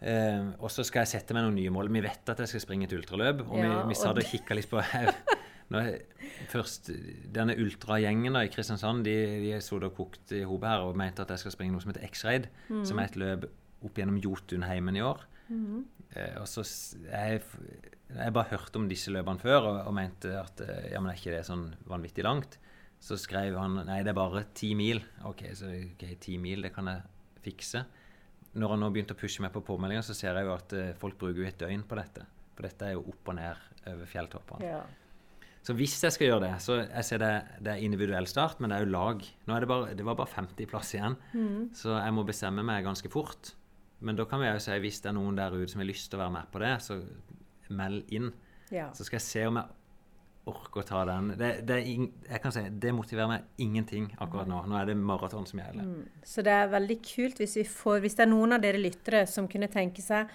Eh, 0.01 0.47
og 0.57 0.71
så 0.73 0.83
skal 0.87 1.05
jeg 1.05 1.11
sette 1.13 1.35
meg 1.37 1.45
noen 1.45 1.59
nye 1.59 1.73
mål. 1.73 1.91
Vi 1.93 2.01
vet 2.03 2.31
at 2.33 2.41
jeg 2.41 2.49
skal 2.55 2.63
springe 2.63 2.87
et 2.87 2.95
ultraløp, 2.97 3.43
og 3.47 3.59
vi, 3.59 3.67
Ja, 3.67 3.83
vi 3.85 3.95
og 3.95 3.99
satt 3.99 4.17
og 4.17 4.25
kikka 4.25 4.57
litt 4.57 4.69
på 4.71 4.81
når 5.71 5.91
først, 6.51 6.89
Denne 7.31 7.55
ultragjengen 7.61 8.35
i 8.35 8.49
Kristiansand 8.51 9.05
de, 9.07 9.13
de 9.45 9.53
stod 9.63 9.85
og 9.87 9.93
kokte 9.95 10.41
i 10.41 10.47
hop 10.47 10.65
her 10.67 10.83
og 10.83 10.97
mente 10.99 11.23
at 11.23 11.31
jeg 11.31 11.45
skal 11.45 11.53
springe 11.55 11.75
noe 11.75 11.83
som 11.83 11.93
heter 11.93 12.03
X-Raid, 12.09 12.49
som 12.83 12.99
er 12.99 13.07
et 13.07 13.15
løp 13.21 13.45
opp 13.85 13.97
gjennom 14.01 14.17
Jotunheimen 14.21 14.97
i 14.99 15.05
år. 15.05 15.23
Eh, 15.51 16.35
og 16.41 16.47
så 16.49 16.65
jeg, 17.07 17.39
jeg 18.11 18.33
bare 18.35 18.51
hørte 18.51 18.81
om 18.81 18.89
disse 18.91 19.13
løpene 19.13 19.39
før 19.39 19.69
og, 19.69 19.79
og 19.87 19.95
mente 19.95 20.33
at 20.35 20.59
eh, 20.65 20.91
ja, 20.91 20.99
men 20.99 21.13
er 21.13 21.21
ikke 21.21 21.33
det 21.37 21.45
sånn 21.47 21.69
vanvittig 21.87 22.25
langt? 22.27 22.57
Så 23.01 23.15
skrev 23.17 23.55
han 23.57 23.79
nei, 23.87 24.01
det 24.05 24.11
er 24.11 24.19
bare 24.19 24.43
ti 24.53 24.73
mil. 24.77 24.99
OK, 25.25 25.47
så 25.57 25.71
ok, 25.71 26.03
ti 26.21 26.35
mil, 26.41 26.61
det 26.67 26.73
kan 26.75 26.89
jeg 26.91 27.01
fikse. 27.47 27.85
Når 28.53 28.73
han 28.73 28.81
nå 28.83 28.89
begynte 28.91 29.15
å 29.15 29.19
pushe 29.19 29.43
meg 29.43 29.53
på 29.55 29.63
påmeldinger, 29.63 30.03
så 30.03 30.15
ser 30.17 30.35
jeg 30.35 30.47
jo 30.47 30.55
at 30.55 30.73
eh, 30.75 30.95
folk 30.99 31.17
bruker 31.19 31.39
jo 31.43 31.47
et 31.47 31.59
døgn 31.61 31.85
på 31.87 31.99
dette. 31.99 32.25
For 32.55 32.67
dette 32.67 32.89
er 32.89 32.97
jo 32.97 33.05
opp 33.13 33.31
og 33.31 33.37
ned 33.37 33.87
over 33.93 34.09
fjelltoppene. 34.11 34.67
Ja. 34.73 34.81
Så 35.61 35.75
hvis 35.77 35.93
jeg 36.01 36.13
skal 36.15 36.27
gjøre 36.27 36.43
det, 36.47 36.53
så 36.63 36.79
jeg 36.81 37.05
ser 37.05 37.21
det, 37.21 37.31
det 37.61 37.73
er 37.75 37.83
individuell 37.85 38.25
start, 38.27 38.59
men 38.59 38.73
det 38.73 38.79
er 38.79 38.85
jo 38.87 38.93
lag. 38.95 39.21
Nå 39.45 39.55
er 39.55 39.63
det, 39.63 39.69
bare, 39.69 39.91
det 39.97 40.05
var 40.07 40.17
bare 40.17 40.33
50 40.33 40.69
plass 40.71 40.93
igjen, 40.97 41.17
så 41.77 41.99
jeg 41.99 42.15
må 42.17 42.23
bestemme 42.25 42.65
meg 42.65 42.87
ganske 42.87 43.11
fort. 43.13 43.53
Men 44.01 44.17
da 44.17 44.25
kan 44.25 44.41
vi 44.41 44.49
jo 44.49 44.63
si 44.63 44.79
hvis 44.81 45.03
det 45.03 45.11
er 45.11 45.17
noen 45.19 45.37
der 45.37 45.53
ute 45.53 45.69
som 45.69 45.83
har 45.83 45.89
lyst 45.91 46.09
til 46.09 46.17
å 46.17 46.23
være 46.23 46.33
med 46.39 46.49
på 46.49 46.63
det, 46.63 46.71
så 46.81 46.97
meld 47.77 48.09
inn. 48.11 48.31
ja. 48.73 48.89
Så 48.97 49.05
skal 49.05 49.19
jeg 49.19 49.27
se 49.27 49.45
om 49.51 49.61
jeg 49.61 49.80
orker 50.49 50.81
å 50.81 50.85
ta 50.87 51.01
den. 51.05 51.31
Det, 51.37 51.49
det, 51.69 51.79
jeg 51.85 52.41
kan 52.43 52.53
si, 52.55 52.63
det 52.81 52.93
motiverer 52.97 53.29
meg 53.29 53.61
ingenting 53.61 54.07
akkurat 54.17 54.49
nå. 54.49 54.61
Nå 54.69 54.77
er 54.79 54.89
det 54.89 54.97
maraton 54.97 55.45
som 55.49 55.61
gjelder. 55.61 55.89
Så 56.25 56.45
det 56.45 56.53
er 56.55 56.71
veldig 56.71 56.97
kult 57.05 57.41
hvis 57.41 57.59
vi 57.59 57.65
får 57.69 57.99
Hvis 58.05 58.17
det 58.17 58.25
er 58.25 58.31
noen 58.31 58.57
av 58.57 58.63
dere 58.63 58.81
lyttere 58.81 59.25
som 59.29 59.49
kunne 59.51 59.69
tenke 59.71 60.03
seg 60.03 60.31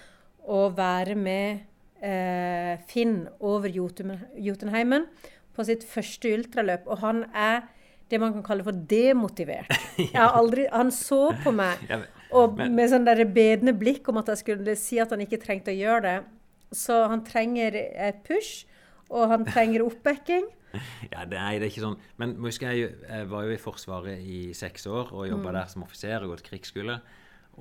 å 0.46 0.68
være 0.75 1.16
med 1.18 1.64
eh, 1.98 2.76
Finn 2.86 3.25
over 3.42 3.72
Jotunheimen 3.72 5.08
på 5.56 5.64
sitt 5.66 5.86
første 5.88 6.30
ultraløp, 6.36 6.86
og 6.86 7.00
han 7.02 7.25
er 7.32 7.64
det 8.10 8.20
man 8.22 8.34
kan 8.36 8.44
kalle 8.46 8.66
for 8.66 8.76
demotivert. 8.86 9.72
Aldri, 10.38 10.68
han 10.70 10.92
så 10.94 11.32
på 11.42 11.50
meg 11.54 11.82
og 12.36 12.58
med 12.58 12.90
sånn 12.90 13.06
der 13.06 13.22
bedende 13.30 13.75
blikk 13.76 14.08
om 14.10 14.20
at 14.20 14.30
jeg 14.32 14.42
skulle 14.42 14.76
si 14.78 14.98
at 15.02 15.12
han 15.14 15.22
ikke 15.25 15.40
trengte 15.42 15.72
å 15.72 15.78
gjøre 15.78 16.02
det. 16.04 16.16
Så 16.75 16.98
han 17.10 17.22
trenger 17.26 17.76
et 17.78 18.22
push, 18.26 18.66
og 19.10 19.28
han 19.32 19.46
trenger 19.48 19.86
oppbacking. 19.86 20.48
Ja, 21.08 21.22
det, 21.25 21.38
nei, 21.38 21.54
det 21.56 21.68
er 21.68 21.70
ikke 21.70 21.84
sånn. 21.86 22.00
Men 22.20 22.34
må 22.42 22.50
jeg, 22.52 22.90
jeg 23.00 23.28
var 23.30 23.46
jo 23.46 23.52
i 23.54 23.60
Forsvaret 23.60 24.20
i 24.28 24.40
seks 24.52 24.84
år 24.90 25.14
og 25.14 25.25
jobba 25.25 25.54
der 25.56 25.70
som 25.72 25.86
offiser 25.86 26.26
og 26.26 26.34
gått 26.34 26.42
krigsskole. 26.44 26.98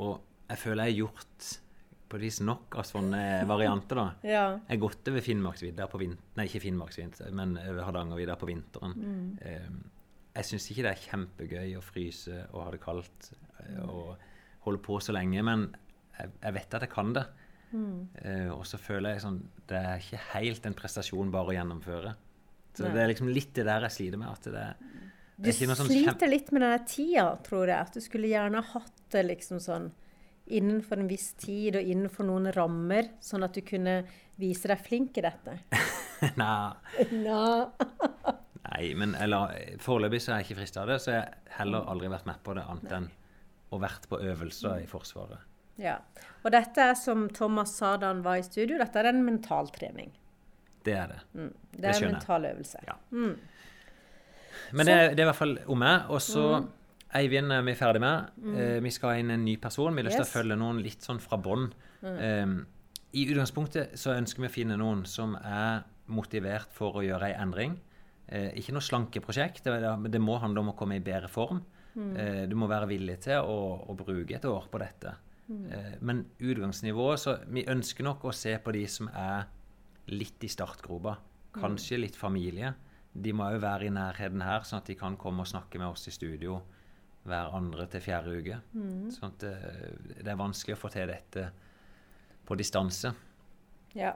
Og 0.04 0.18
jeg 0.50 0.60
føler 0.60 0.90
jeg 0.90 0.98
har 0.98 1.00
gjort 1.06 1.48
på 2.12 2.20
vis 2.22 2.42
nok 2.44 2.76
av 2.82 2.88
sånne 2.90 3.22
varianter, 3.54 4.02
da. 4.02 4.08
Ja. 4.28 4.44
Jeg 4.66 4.74
har 4.74 4.82
gått 4.84 5.12
over 5.12 5.24
Finnmarksvidda 5.26 5.88
på 5.92 6.02
vinteren 6.02 6.42
Nei, 6.42 6.48
ikke 6.50 6.64
Finnmarksvidda, 6.66 7.30
men 7.40 7.56
over 7.62 7.82
Hardangervidda 7.88 8.36
på 8.42 8.50
vinteren. 8.52 8.98
Mm. 9.00 9.80
jeg 10.36 10.50
syns 10.50 10.70
ikke 10.72 10.86
det 10.86 10.92
er 10.92 11.06
kjempegøy 11.06 11.74
å 11.80 11.86
fryse 11.86 12.44
og 12.52 12.66
ha 12.66 12.76
det 12.76 12.84
kaldt 12.84 13.32
eh, 13.64 13.82
og 13.86 14.16
holde 14.68 14.84
på 14.84 15.00
så 15.00 15.16
lenge, 15.16 15.40
men 15.46 15.70
jeg, 16.18 16.36
jeg 16.42 16.58
vet 16.60 16.78
at 16.78 16.86
jeg 16.88 16.94
kan 16.94 17.16
det. 17.16 17.26
Eh, 18.22 18.48
og 18.54 18.64
så 18.68 18.80
føler 18.82 19.16
jeg 19.16 19.24
sånn 19.26 19.42
Det 19.68 19.80
er 19.80 20.00
ikke 20.02 20.22
helt 20.36 20.68
en 20.70 20.78
prestasjon 20.78 21.34
bare 21.34 21.52
å 21.52 21.58
gjennomføre. 21.58 22.16
Så 22.76 22.86
Nei. 22.86 22.94
det 22.96 23.04
er 23.04 23.12
liksom 23.12 23.30
litt 23.32 23.54
det 23.56 23.68
der 23.68 23.88
jeg 23.88 23.96
sliter 23.98 24.22
med. 24.22 24.32
At 24.32 24.50
det, 24.52 24.64
er 24.64 25.52
Du 25.52 25.52
sånn 25.52 25.92
sliter 25.92 26.32
litt 26.32 26.52
med 26.56 26.66
denne 26.66 26.82
tida, 26.88 27.30
tror 27.46 27.72
jeg. 27.72 27.80
At 27.80 27.96
du 27.96 28.04
skulle 28.04 28.32
gjerne 28.32 28.64
hatt 28.74 29.06
det 29.16 29.24
liksom 29.30 29.62
sånn 29.64 29.92
innenfor 30.46 31.02
en 31.02 31.10
viss 31.10 31.32
tid 31.42 31.80
og 31.80 31.88
innenfor 31.90 32.28
noen 32.28 32.52
rammer, 32.54 33.16
sånn 33.24 33.46
at 33.48 33.56
du 33.56 33.64
kunne 33.66 34.04
vise 34.38 34.70
deg 34.70 34.82
flink 34.86 35.18
i 35.18 35.24
dette. 35.26 35.58
Nei, 36.40 36.76
nei, 38.66 38.84
men 38.98 39.16
foreløpig 39.84 40.22
så 40.24 40.32
er 40.32 40.42
jeg 40.42 40.48
ikke 40.48 40.60
frista 40.62 40.84
av 40.84 40.94
det, 40.94 41.00
så 41.04 41.12
jeg 41.12 41.26
har 41.26 41.60
heller 41.60 41.90
aldri 41.92 42.10
vært 42.14 42.30
med 42.30 42.40
på 42.46 42.56
det 42.58 42.64
annet 42.66 42.94
enn 42.98 43.10
å 43.74 43.80
vært 43.82 44.08
på 44.10 44.22
øvelser 44.24 44.80
i 44.84 44.88
Forsvaret. 44.90 45.44
Ja. 45.82 45.98
Og 46.46 46.52
dette 46.54 46.82
er 46.92 46.94
som 47.00 47.28
Thomas 47.34 47.74
sa 47.80 47.96
da 47.98 48.12
han 48.14 48.22
var 48.26 48.38
i 48.40 48.46
studio, 48.46 48.78
dette 48.78 49.00
er 49.02 49.10
en 49.12 49.24
mentaltrening. 49.26 50.12
Det 50.86 50.94
er 50.94 51.08
det. 51.10 51.20
Mm. 51.34 51.52
Det 51.72 51.82
Det 51.82 51.90
er 51.90 52.00
en 52.06 52.12
mental 52.14 52.46
øvelse. 52.46 52.82
Ja. 52.88 52.96
Mm. 53.12 53.36
Men 54.74 54.86
det, 54.86 54.96
det 55.16 55.20
er 55.20 55.26
i 55.26 55.30
hvert 55.32 55.40
fall 55.42 55.58
om 55.68 55.80
meg. 55.82 56.10
Og 56.14 56.22
så 56.22 56.46
Eivind 57.16 57.52
er 57.54 57.62
vi 57.64 57.74
ferdig 57.80 58.02
med. 58.04 58.32
Eh, 58.44 58.78
vi 58.84 58.92
skal 58.92 59.22
inn 59.22 59.32
en 59.32 59.46
ny 59.46 59.56
person. 59.62 59.94
Vi 59.96 60.02
har 60.02 60.10
lyst 60.10 60.18
til 60.20 60.26
Yes. 60.26 60.34
å 60.34 60.38
følge 60.40 60.58
noen 60.60 60.82
litt 60.84 61.02
sånn 61.06 61.20
fra 61.24 61.38
bånn. 61.38 61.70
Um, 62.04 62.66
I 63.16 63.24
utgangspunktet 63.32 63.96
så 63.98 64.14
ønsker 64.18 64.44
vi 64.44 64.50
å 64.50 64.52
finne 64.54 64.78
noen 64.78 65.06
som 65.08 65.36
er 65.40 65.86
motivert 66.12 66.74
for 66.76 67.00
å 67.00 67.04
gjøre 67.06 67.30
ei 67.32 67.38
endring. 67.40 67.78
Eh, 68.28 68.52
ikke 68.60 68.74
noe 68.76 68.84
slankeprosjekt. 68.84 69.64
Det, 69.64 69.80
det, 69.82 70.12
det 70.12 70.22
må 70.22 70.38
handle 70.42 70.60
om 70.66 70.74
å 70.74 70.76
komme 70.78 70.98
i 71.00 71.04
bedre 71.06 71.30
form. 71.32 71.64
Eh, 71.96 72.44
du 72.52 72.56
må 72.60 72.68
være 72.68 72.90
villig 72.92 73.22
til 73.24 73.40
å, 73.40 73.88
å 73.88 73.96
bruke 73.96 74.36
et 74.36 74.46
år 74.46 74.68
på 74.72 74.82
dette. 74.82 75.16
Eh, 75.50 75.98
men 76.02 76.24
utgangsnivået 76.40 77.22
så 77.22 77.36
Vi 77.54 77.66
ønsker 77.70 78.04
nok 78.04 78.24
å 78.26 78.34
se 78.34 78.56
på 78.58 78.74
de 78.74 78.86
som 78.90 79.10
er 79.14 79.46
litt 80.08 80.44
i 80.44 80.50
startgropa. 80.50 81.18
Kanskje 81.56 82.02
litt 82.02 82.16
familie. 82.16 82.74
De 83.14 83.32
må 83.34 83.46
òg 83.48 83.62
være 83.64 83.88
i 83.88 83.94
nærheten 83.94 84.42
her, 84.44 84.66
sånn 84.68 84.82
at 84.82 84.90
de 84.90 84.98
kan 85.00 85.16
komme 85.18 85.46
og 85.46 85.48
snakke 85.48 85.80
med 85.80 85.88
oss 85.88 86.08
i 86.10 86.12
studio 86.12 86.60
hver 87.26 87.54
andre 87.58 87.88
til 87.90 88.04
fjerde 88.04 88.34
uke. 88.36 88.58
Sånn 89.16 89.32
at 89.32 89.46
det, 89.46 89.54
det 90.20 90.34
er 90.34 90.42
vanskelig 90.42 90.76
å 90.76 90.82
få 90.82 90.92
til 90.94 91.08
dette 91.10 91.48
på 92.46 92.58
distanse. 92.60 93.14
Ja. 93.96 94.12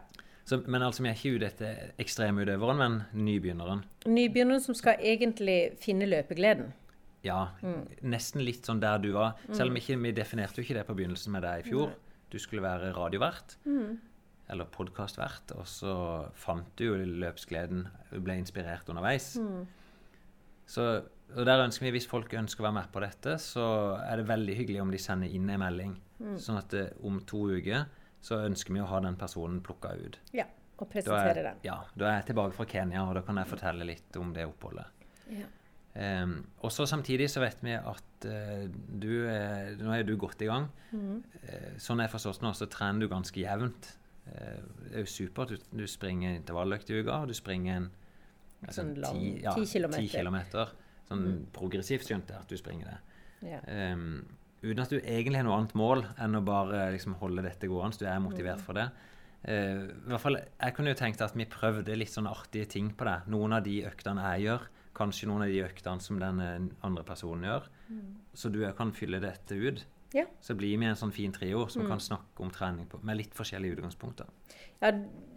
Så, 0.46 0.60
men 0.68 0.84
altså, 0.84 1.04
vi 1.06 1.10
er 1.10 1.18
ikke 1.18 1.38
ute 1.38 1.48
etter 1.48 1.96
ekstremutøveren, 2.02 2.80
men 2.82 3.26
nybegynneren. 3.26 3.84
Nybegynneren 4.10 4.62
som 4.64 4.78
skal 4.78 5.02
egentlig 5.02 5.76
finne 5.82 6.10
løpegleden. 6.10 6.72
Ja, 7.26 7.50
nesten 8.02 8.44
litt 8.46 8.68
sånn 8.70 8.80
der 8.80 9.02
du 9.04 9.12
var. 9.16 9.40
Selv 9.52 9.74
om 9.74 9.80
ikke, 9.80 9.98
vi 10.00 10.14
definerte 10.16 10.62
jo 10.62 10.66
ikke 10.68 10.78
det 10.80 10.86
på 10.88 10.96
begynnelsen 10.96 11.36
med 11.36 11.44
deg 11.44 11.66
i 11.66 11.70
fjor. 11.70 11.94
Du 12.32 12.38
skulle 12.40 12.64
være 12.64 12.94
radiovert. 12.96 13.58
Eller 14.50 14.70
podkastvert. 14.74 15.54
Og 15.60 15.68
så 15.70 15.94
fant 16.40 16.70
du 16.80 16.86
jo 16.88 16.98
løpsgleden. 16.98 17.88
Du 18.14 18.20
ble 18.24 18.40
inspirert 18.40 18.90
underveis. 18.90 19.34
Så 20.70 20.90
og 21.38 21.46
der 21.46 21.62
ønsker 21.62 21.86
vi, 21.86 21.92
Hvis 21.94 22.08
folk 22.10 22.34
ønsker 22.34 22.64
å 22.64 22.70
være 22.70 22.78
med 22.80 22.92
på 22.94 23.02
dette, 23.04 23.36
så 23.42 23.66
er 24.02 24.18
det 24.18 24.30
veldig 24.32 24.56
hyggelig 24.58 24.82
om 24.82 24.94
de 24.94 25.02
sender 25.02 25.30
inn 25.30 25.50
en 25.50 25.62
melding. 25.62 25.92
Sånn 26.42 26.58
at 26.58 26.72
det, 26.74 26.86
om 27.06 27.20
to 27.30 27.46
uker 27.54 27.86
så 28.20 28.42
ønsker 28.44 28.76
vi 28.76 28.82
å 28.84 28.88
ha 28.90 29.00
den 29.04 29.16
personen 29.20 29.62
plukka 29.64 29.94
ut. 29.96 30.18
Ja. 30.36 30.48
Og 30.80 30.88
presentere 30.88 31.42
er, 31.42 31.44
den. 31.44 31.58
ja, 31.68 31.76
da 32.00 32.06
er 32.08 32.14
jeg 32.22 32.30
tilbake 32.30 32.56
fra 32.56 32.66
Kenya, 32.72 33.02
og 33.04 33.18
da 33.18 33.22
kan 33.28 33.36
jeg 33.36 33.50
fortelle 33.50 33.84
litt 33.88 34.16
om 34.20 34.30
det 34.36 34.46
oppholdet. 34.48 35.02
Ja. 35.28 35.48
Um, 35.96 36.36
og 36.62 36.72
så 36.72 36.86
Samtidig 36.88 37.26
så 37.34 37.42
vet 37.42 37.64
vi 37.66 37.74
at 37.74 38.26
uh, 38.30 38.66
du 38.70 39.26
er, 39.28 39.74
nå 39.82 39.92
er 39.96 40.04
du 40.08 40.14
godt 40.22 40.42
i 40.46 40.50
gang. 40.50 40.68
Eh, 40.94 41.72
sånn 41.82 42.00
jeg 42.04 42.12
forstår 42.14 42.38
det 42.38 42.46
nå, 42.46 42.52
så 42.56 42.68
trener 42.72 43.04
du 43.04 43.10
ganske 43.12 43.42
jevnt. 43.42 43.96
Det 44.30 44.94
er 44.94 45.02
jo 45.02 45.10
supert. 45.10 45.50
Du, 45.56 45.78
du 45.82 45.88
springer 45.90 46.36
intervalløkt 46.38 46.92
i 46.94 47.00
uka, 47.02 47.24
og 47.24 47.32
du 47.32 47.34
springer 47.38 47.80
en 47.80 47.88
altså, 48.68 48.84
Sånn 48.84 48.94
lang- 49.02 49.18
ti, 49.18 49.32
ja, 49.44 49.56
10 49.58 49.66
kilometer. 49.74 50.06
ti 50.06 50.12
kilometer. 50.14 50.74
Sånn 51.10 51.26
progressivt 51.56 52.06
skjønte 52.06 52.36
jeg 52.36 52.46
at 52.46 52.52
du 52.54 52.60
springer 52.60 52.92
det. 52.92 52.98
Ja. 53.50 53.62
Um, 53.96 54.22
uten 54.62 54.84
at 54.84 54.92
du 54.94 55.00
egentlig 55.00 55.40
har 55.42 55.48
noe 55.48 55.58
annet 55.58 55.74
mål 55.80 56.04
enn 56.22 56.38
å 56.38 56.44
bare 56.46 56.92
liksom, 56.94 57.16
holde 57.24 57.42
dette 57.48 57.68
gående. 57.72 57.98
så 57.98 58.06
Du 58.06 58.10
er 58.12 58.20
motivert 58.22 58.62
for 58.62 58.78
det. 58.78 58.90
I 59.48 59.56
hvert 60.12 60.20
fall, 60.22 60.36
Jeg 60.60 60.76
kunne 60.76 60.92
jo 60.92 60.98
tenkt 61.00 61.22
at 61.24 61.34
vi 61.34 61.46
prøvde 61.48 61.96
litt 61.98 62.12
sånn 62.12 62.28
artige 62.28 62.68
ting 62.70 62.90
på 62.94 63.06
det. 63.08 63.22
Noen 63.32 63.56
av 63.56 63.64
de 63.64 63.78
øktene 63.88 64.22
jeg 64.36 64.50
gjør, 64.50 64.68
kanskje 65.00 65.30
noen 65.30 65.46
av 65.48 65.52
de 65.54 65.64
øktene 65.66 66.04
som 66.04 66.20
den 66.22 66.42
eh, 66.44 66.60
andre 66.86 67.06
personen 67.08 67.48
gjør. 67.48 67.70
Så 68.38 68.52
du 68.54 68.60
kan 68.78 68.92
fylle 68.94 69.22
dette 69.24 69.56
ut. 69.58 69.86
Ja. 70.14 70.24
Så 70.42 70.56
bli 70.58 70.72
med 70.78 70.88
i 70.88 70.94
en 70.96 70.98
sånn 70.98 71.12
fin 71.14 71.32
trio 71.34 71.68
som 71.70 71.84
kan 71.86 72.00
snakke 72.02 72.42
om 72.42 72.50
trening 72.54 72.88
på, 72.90 72.98
med 73.06 73.20
litt 73.20 73.36
forskjellige 73.38 73.76
utgangspunkter. 73.78 74.26
Ja, 74.82 74.90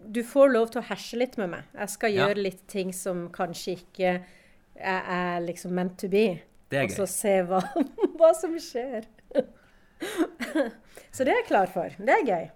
du 0.09 0.23
får 0.25 0.49
lov 0.55 0.71
til 0.73 0.81
å 0.81 0.87
herse 0.89 1.19
litt 1.21 1.37
med 1.41 1.51
meg. 1.53 1.67
Jeg 1.77 1.93
skal 1.93 2.15
Ja. 2.15 2.27
gjøre 2.29 2.43
litt 2.47 2.63
ting 2.73 2.93
som 2.97 3.27
kanskje 3.35 3.75
ikke 3.83 4.15
er, 4.17 5.03
er 5.03 5.41
liksom 5.45 5.75
meant 5.77 5.99
to 6.01 6.09
be. 6.09 6.41
Det 6.73 6.79
er 6.81 6.85
Og 6.89 6.95
så 6.97 7.07
se 7.07 7.35
hva, 7.45 7.61
hva 8.19 8.33
som 8.39 8.57
skjer. 8.57 9.05
så 11.13 11.25
det 11.25 11.35
er 11.35 11.43
jeg 11.43 11.49
klar 11.51 11.69
for. 11.73 11.93
Det 12.01 12.15
er 12.17 12.25
gøy. 12.31 12.47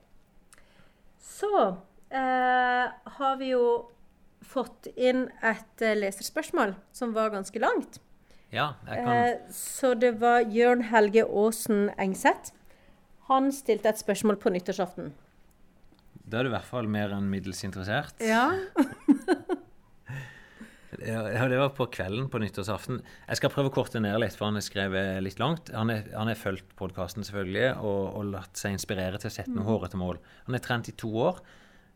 Så 1.21 1.53
eh, 2.11 2.87
har 3.19 3.37
vi 3.41 3.51
jo 3.53 3.65
fått 4.47 4.89
inn 4.95 5.27
et 5.45 5.85
eh, 5.85 5.97
leserspørsmål 5.99 6.77
som 6.97 7.15
var 7.17 7.35
ganske 7.35 7.61
langt. 7.63 8.01
Ja, 8.55 8.75
jeg 8.87 9.03
kan 9.03 9.13
Eh, 9.13 9.37
så 9.53 9.95
det 9.99 10.17
var 10.23 10.47
Jørn 10.47 10.87
Helge 10.91 11.27
Aasen 11.27 11.91
Engseth. 11.99 12.55
Han 13.31 13.51
stilte 13.53 13.91
et 13.91 13.99
spørsmål 13.99 14.39
på 14.39 14.53
nyttårsaften. 14.55 15.13
Da 16.27 16.41
er 16.41 16.47
du 16.47 16.51
i 16.51 16.57
hvert 16.57 16.67
fall 16.67 16.89
mer 16.91 17.13
enn 17.15 17.31
middels 17.31 17.65
interessert. 17.67 18.15
Ja. 18.23 18.51
Ja, 21.05 21.49
Det 21.49 21.59
var 21.59 21.75
på 21.77 21.87
kvelden 21.93 22.29
på 22.33 22.39
nyttårsaften. 22.41 23.03
Jeg 23.29 23.37
skal 23.37 23.51
prøve 23.53 23.69
å 23.69 23.75
korte 23.75 24.01
ned 24.01 24.17
litt, 24.23 24.37
for 24.39 24.49
han 24.49 24.57
har 24.57 24.65
skrevet 24.65 25.21
litt 25.25 25.41
langt. 25.43 25.69
Han 25.75 25.91
har 25.93 26.39
fulgt 26.41 26.73
podkasten 26.79 27.27
selvfølgelig 27.27 27.75
og, 27.77 28.03
og, 28.17 28.23
latt 28.33 28.57
seg 28.57 28.77
inspirere 28.77 29.21
til 29.21 29.29
å 29.29 29.35
sette 29.35 29.53
noen 29.53 29.67
mm. 29.67 29.71
hårete 29.71 30.01
mål. 30.01 30.21
Han 30.47 30.57
er 30.57 30.65
trent 30.65 30.89
i 30.89 30.97
to 30.97 31.11
år. 31.27 31.43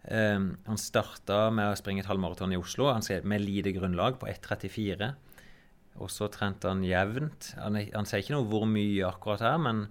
Um, 0.04 0.54
han 0.64 0.80
starta 0.80 1.50
med 1.52 1.70
å 1.70 1.76
springe 1.76 2.00
et 2.00 2.08
halvmaraton 2.08 2.54
i 2.54 2.58
Oslo 2.58 2.86
han 2.88 3.04
skrev 3.04 3.26
med 3.28 3.42
lite 3.44 3.74
grunnlag 3.76 4.16
på 4.20 4.30
1,34. 4.30 5.10
Og 6.00 6.08
så 6.12 6.30
trente 6.32 6.70
han 6.70 6.84
jevnt. 6.86 7.52
Han, 7.60 7.76
han 7.76 8.08
sier 8.08 8.22
ikke 8.22 8.36
noe 8.36 8.48
hvor 8.48 8.64
mye 8.68 9.08
akkurat 9.08 9.44
her, 9.44 9.58
men 9.60 9.84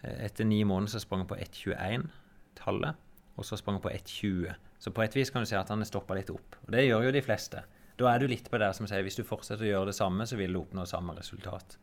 eh, 0.00 0.24
etter 0.30 0.48
ni 0.48 0.62
måneder 0.64 0.94
så 0.94 1.02
sprang 1.02 1.24
han 1.24 1.30
på 1.30 1.40
1,21-tallet. 1.42 3.06
Og 3.36 3.46
så 3.46 3.58
sprang 3.60 3.78
han 3.78 3.84
på 3.84 3.92
1,20. 3.92 4.56
Så 4.80 4.94
på 4.96 5.04
et 5.04 5.16
vis 5.16 5.32
kan 5.32 5.44
du 5.44 5.50
si 5.50 5.58
at 5.58 5.68
han 5.72 5.82
har 5.82 5.88
stoppa 5.88 6.16
litt 6.16 6.32
opp. 6.32 6.56
Og 6.64 6.72
det 6.72 6.86
gjør 6.86 7.08
jo 7.08 7.14
de 7.16 7.24
fleste. 7.24 7.64
Da 8.00 8.08
er 8.08 8.22
du 8.22 8.30
litt 8.30 8.48
på 8.48 8.60
det 8.60 8.70
som 8.76 8.88
sier 8.88 9.04
hvis 9.04 9.18
du 9.18 9.26
fortsetter 9.28 9.66
å 9.66 9.72
gjøre 9.74 9.90
det 9.90 9.98
samme, 9.98 10.24
så 10.24 10.38
vil 10.40 10.56
du 10.56 10.62
oppnå 10.62 10.86
samme 10.88 11.12
resultat. 11.18 11.76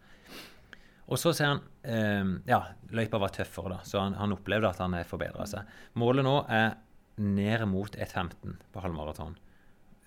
Og 1.07 1.19
så 1.21 1.31
ser 1.35 1.53
han 1.53 1.61
um, 1.85 2.33
Ja, 2.49 2.59
løypa 2.91 3.19
var 3.21 3.31
tøffere, 3.35 3.77
da, 3.77 3.77
så 3.87 4.01
han, 4.01 4.17
han 4.17 4.33
opplevde 4.35 4.71
at 4.73 4.81
han 4.83 4.97
forbedra 5.07 5.45
seg. 5.47 5.69
Målet 6.01 6.25
nå 6.25 6.39
er 6.51 6.73
ned 7.17 7.63
mot 7.69 7.95
1,15 7.95 8.57
på 8.73 8.83
halvmaraton. 8.83 9.37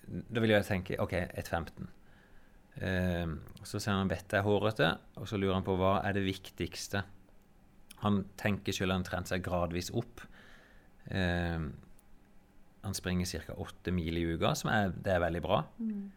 Da 0.07 0.43
vil 0.43 0.53
jeg 0.53 0.67
tenke 0.67 0.99
OK, 1.03 1.15
1,15. 1.39 1.89
Eh, 2.81 3.33
så 3.67 3.79
ser 3.79 3.97
han 3.97 4.11
vettet 4.11 4.39
er 4.39 4.47
hårete, 4.47 4.91
og 5.19 5.27
så 5.29 5.39
lurer 5.39 5.57
han 5.59 5.67
på 5.67 5.75
hva 5.79 5.99
er 6.07 6.15
det 6.17 6.25
viktigste. 6.25 7.03
Han 8.01 8.23
tenker 8.39 8.75
selv 8.75 8.95
han 8.95 9.05
trent 9.07 9.29
seg 9.29 9.43
gradvis 9.45 9.91
opp. 9.93 10.23
Eh, 11.11 11.69
han 12.81 12.97
springer 12.97 13.29
ca. 13.45 13.53
åtte 13.53 13.93
mil 13.93 14.17
i 14.17 14.25
uka, 14.33 14.55
som 14.57 14.71
er, 14.73 14.93
det 14.95 15.13
er 15.13 15.21
veldig 15.21 15.41
bra. 15.43 15.61
Mm. 15.77 16.07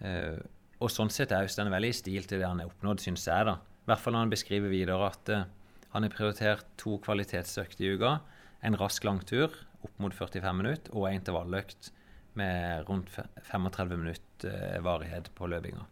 Uh, 0.00 0.36
og 0.80 0.92
sånn 0.92 1.12
sett 1.12 1.32
er 1.32 1.48
den 1.48 1.72
veldig 1.72 1.90
i 1.92 1.96
stil 1.96 2.26
til 2.28 2.40
det 2.40 2.48
han 2.48 2.60
har 2.60 2.68
oppnådd, 2.68 3.00
syns 3.04 3.26
jeg. 3.28 3.46
da. 3.48 3.56
I 3.56 3.88
hvert 3.88 4.02
fall 4.02 4.14
når 4.16 4.26
han 4.26 4.32
beskriver 4.32 4.72
videre 4.72 5.08
at 5.08 5.32
uh, 5.32 5.46
han 5.94 6.04
har 6.04 6.12
prioritert 6.12 6.68
to 6.80 6.98
kvalitetsøkter 7.04 7.86
i 7.86 7.94
uka. 7.96 8.18
En 8.64 8.76
rask 8.80 9.04
langtur 9.08 9.56
opp 9.84 10.02
mot 10.02 10.14
45 10.14 10.56
minutter 10.56 10.96
og 10.96 11.08
en 11.08 11.18
intervalløkt 11.18 11.90
med 12.38 12.84
rundt 12.88 13.10
35 13.48 13.96
minutter 13.96 14.52
uh, 14.52 14.78
varighet 14.84 15.30
på 15.34 15.48
løpinga. 15.50 15.86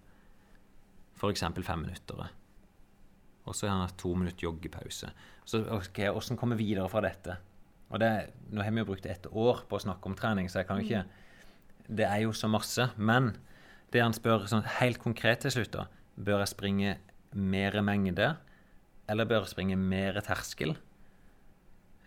F.eks. 1.19 1.45
fem 1.67 1.83
minutter. 1.83 2.29
Og 3.49 3.57
så 3.57 3.67
har 3.67 3.75
han 3.75 3.87
hatt 3.87 3.99
to 3.99 4.13
minutter 4.15 4.47
joggepause. 4.47 5.11
Så 5.49 5.63
ok, 5.75 6.05
Hvordan 6.13 6.39
komme 6.39 6.59
videre 6.59 6.89
fra 6.93 7.03
dette? 7.03 7.39
Og 7.89 8.01
det, 8.01 8.11
Nå 8.53 8.63
har 8.63 8.71
vi 8.71 8.85
jo 8.85 8.91
brukt 8.91 9.07
ett 9.09 9.27
år 9.33 9.65
på 9.69 9.79
å 9.79 9.83
snakke 9.83 10.11
om 10.11 10.17
trening, 10.19 10.49
så 10.49 10.61
jeg 10.61 10.69
kan 10.69 10.81
jo 10.81 10.87
ikke 10.87 11.05
Det 11.89 12.05
er 12.05 12.21
jo 12.27 12.35
så 12.37 12.49
masse. 12.49 12.91
Men 12.97 13.33
det 13.93 14.05
han 14.05 14.13
spør 14.13 14.47
sånn 14.51 14.67
helt 14.79 15.01
konkret 15.01 15.41
til 15.45 15.57
slutt, 15.57 15.73
da 15.73 15.89
Bør 16.19 16.43
jeg 16.45 16.53
springe 16.53 16.97
mer 17.33 17.77
mengde, 17.85 18.35
eller 19.09 19.29
bør 19.29 19.45
jeg 19.45 19.53
springe 19.53 19.77
mer 19.79 20.19
terskel? 20.25 20.75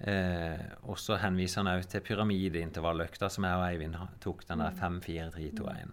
Eh, 0.02 0.62
og 0.90 0.98
så 0.98 1.20
henviser 1.22 1.62
han 1.62 1.76
òg 1.76 1.86
til 1.90 2.02
pyramideintervalløkta 2.06 3.30
som 3.30 3.46
jeg 3.46 3.60
og 3.60 3.66
Eivind 3.68 3.98
tok, 4.24 4.46
den 4.50 4.64
der 4.64 4.78
5-4-3-2-1. 4.80 5.92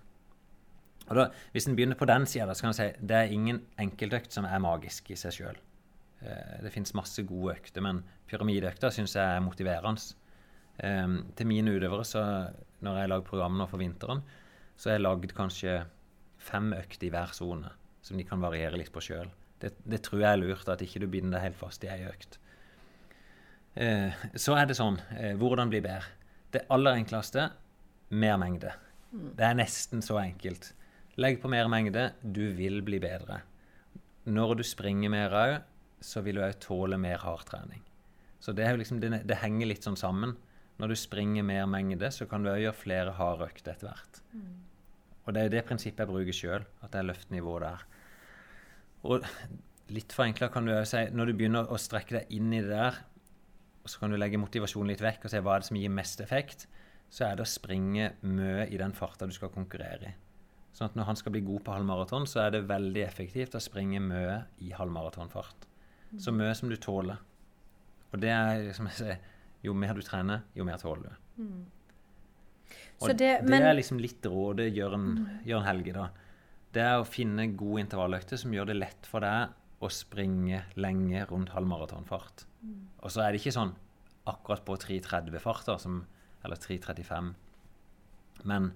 Og 1.08 1.16
da, 1.16 1.26
Hvis 1.52 1.68
en 1.68 1.76
begynner 1.76 1.96
på 1.96 2.08
den 2.08 2.26
sida, 2.26 2.54
så 2.54 2.64
kan 2.64 2.72
en 2.72 2.78
si 2.78 2.88
det 3.00 3.16
er 3.16 3.32
ingen 3.32 3.62
enkeltøkt 3.80 4.32
som 4.32 4.48
er 4.48 4.62
magisk 4.64 5.10
i 5.12 5.16
seg 5.16 5.36
sjøl. 5.36 5.60
Eh, 6.24 6.56
det 6.64 6.72
fins 6.72 6.94
masse 6.96 7.22
gode 7.28 7.58
økter, 7.58 7.84
men 7.84 8.02
pyramideøkta 8.30 8.90
syns 8.94 9.16
jeg 9.16 9.36
er 9.36 9.44
motiverende. 9.44 10.16
Eh, 10.78 11.06
til 11.36 11.50
mine 11.50 11.76
utøvere, 11.76 12.04
så 12.04 12.25
når 12.84 13.02
jeg 13.02 13.12
lager 13.12 13.28
program 13.28 13.58
nå 13.58 13.68
for 13.68 13.82
vinteren, 13.82 14.23
så 14.78 14.90
har 14.90 14.99
jeg 14.99 15.04
lagd 15.04 15.34
kanskje 15.36 15.78
fem 16.38 16.73
økter 16.76 17.08
i 17.08 17.12
hver 17.12 17.34
sone, 17.34 17.73
som 18.00 18.16
de 18.16 18.25
kan 18.25 18.40
variere 18.40 18.78
litt 18.78 18.92
på 18.94 19.02
sjøl. 19.02 19.30
Det, 19.58 19.73
det, 19.84 20.04
tror 20.06 20.23
jeg 20.23 20.30
er 20.30 20.40
lurt, 20.40 20.68
at 20.71 20.82
ikke 20.84 21.02
du 21.02 21.08
binder 21.10 21.36
deg 21.36 21.49
helt 21.49 21.58
fast 21.58 21.82
i 21.84 21.90
ei 21.90 22.04
økt. 22.06 22.38
Uh, 23.78 24.10
så 24.34 24.56
er 24.58 24.67
det 24.67 24.75
sånn 24.75 24.97
uh, 24.99 25.34
Hvordan 25.38 25.71
bli 25.71 25.78
bedre? 25.84 26.17
Det 26.50 26.64
aller 26.73 26.99
enkleste 26.99 27.45
mer 28.10 28.38
mengde. 28.41 28.73
Mm. 29.12 29.28
Det 29.38 29.45
er 29.45 29.58
nesten 29.58 30.02
så 30.04 30.19
enkelt. 30.21 30.73
Legg 31.21 31.41
på 31.43 31.50
mer 31.52 31.69
mengde, 31.71 32.12
du 32.23 32.49
vil 32.56 32.80
bli 32.86 33.00
bedre. 33.02 33.43
Når 34.28 34.58
du 34.58 34.64
springer 34.67 35.12
mer 35.12 35.34
òg, 35.34 35.54
så 36.04 36.23
vil 36.25 36.38
du 36.38 36.45
òg 36.47 36.58
tåle 36.62 36.99
mer 37.00 37.21
hardtrening. 37.23 37.82
Så 38.41 38.54
det, 38.54 38.69
liksom, 38.78 39.00
det, 39.02 39.25
det, 39.26 39.41
henger 39.43 39.73
litt 39.73 39.86
sånn 39.86 39.99
sammen. 39.99 40.36
Når 40.78 40.93
du 40.93 40.97
springer 40.99 41.47
mer 41.47 41.67
mengde, 41.71 42.10
så 42.14 42.28
kan 42.30 42.45
du 42.45 42.52
òg 42.52 42.60
gjøre 42.62 42.78
flere 42.78 43.14
harde 43.19 43.49
økter 43.50 43.75
etter 43.75 43.91
hvert. 43.91 44.21
Mm. 44.32 44.52
Og 45.26 45.34
det 45.34 45.43
er 45.43 45.52
det 45.52 45.64
prinsippet 45.69 46.04
jeg 46.04 46.12
bruker 46.12 46.36
sjøl, 46.36 46.67
at 46.80 46.93
det 46.95 47.02
er 47.02 47.08
løftnivå 47.10 47.58
der. 47.64 47.82
Og 49.08 49.26
litt 49.93 50.14
forenkla 50.14 50.49
kan 50.54 50.69
du 50.69 50.73
òg 50.76 50.86
si 50.88 51.02
når 51.12 51.30
du 51.30 51.38
begynner 51.41 51.69
å 51.69 51.80
strekke 51.80 52.21
deg 52.21 52.36
inn 52.38 52.54
i 52.54 52.62
det 52.62 52.73
der, 52.73 53.02
og 53.88 53.92
så 53.94 54.02
kan 54.02 54.12
du 54.12 54.18
legge 54.20 54.36
motivasjonen 54.36 54.90
litt 54.92 55.00
vekk 55.00 55.22
og 55.24 55.32
se 55.32 55.40
hva 55.40 55.54
er 55.54 55.62
det 55.62 55.68
som 55.70 55.76
gir 55.80 55.92
mest 55.96 56.20
effekt, 56.20 56.66
så 57.08 57.24
er 57.24 57.38
det 57.38 57.46
å 57.46 57.48
springe 57.48 58.10
mye 58.28 58.66
i 58.68 58.76
den 58.76 58.92
farta 58.92 59.24
du 59.24 59.32
skal 59.32 59.48
konkurrere 59.54 60.10
i. 60.10 60.16
Sånn 60.76 60.90
at 60.90 60.98
når 60.98 61.08
han 61.08 61.16
skal 61.16 61.32
bli 61.32 61.40
god 61.46 61.62
på 61.64 61.72
halvmaraton, 61.72 62.26
så 62.28 62.42
er 62.42 62.52
det 62.52 62.66
veldig 62.68 63.00
effektivt 63.06 63.56
å 63.56 63.62
springe 63.64 64.02
mye 64.04 64.42
i 64.60 64.74
halvmaratonfart. 64.76 65.64
Så 66.20 66.34
mye 66.36 66.52
som 66.56 66.68
du 66.68 66.76
tåler. 66.76 67.16
Og 68.12 68.20
det 68.20 68.30
er 68.34 68.68
som 68.76 68.90
jeg 68.90 68.98
sier, 68.98 69.24
jo 69.64 69.72
mer 69.72 69.96
du 69.96 70.04
trener, 70.04 70.44
jo 70.56 70.68
mer 70.68 70.78
tåler 70.80 71.08
du. 71.08 71.42
Mm. 71.46 71.64
Og 72.98 73.14
det, 73.14 73.32
det 73.40 73.48
men, 73.48 73.64
er 73.64 73.78
liksom 73.78 74.02
litt 74.04 74.28
rådet 74.28 74.68
Jørn, 74.76 75.08
mm. 75.16 75.26
Jørn 75.48 75.64
Helge, 75.64 75.96
da. 75.96 76.10
Det 76.76 76.84
er 76.84 77.00
å 77.00 77.08
finne 77.08 77.48
gode 77.56 77.86
intervalløkter 77.86 78.36
som 78.36 78.52
gjør 78.52 78.68
det 78.68 78.78
lett 78.82 79.08
for 79.08 79.24
deg 79.24 79.56
å 79.80 79.88
springe 79.92 80.66
lenge 80.76 81.24
rundt 81.32 81.56
halvmaratonfart. 81.56 82.44
Mm. 82.44 82.48
Og 83.02 83.12
så 83.12 83.23
er 83.25 83.32
det 83.32 83.42
ikke 83.42 83.54
sånn 83.54 83.75
akkurat 84.28 84.64
på 84.66 84.76
3.30-farter, 84.76 85.84
eller 86.44 86.60
3.35, 86.60 87.30
men 88.49 88.73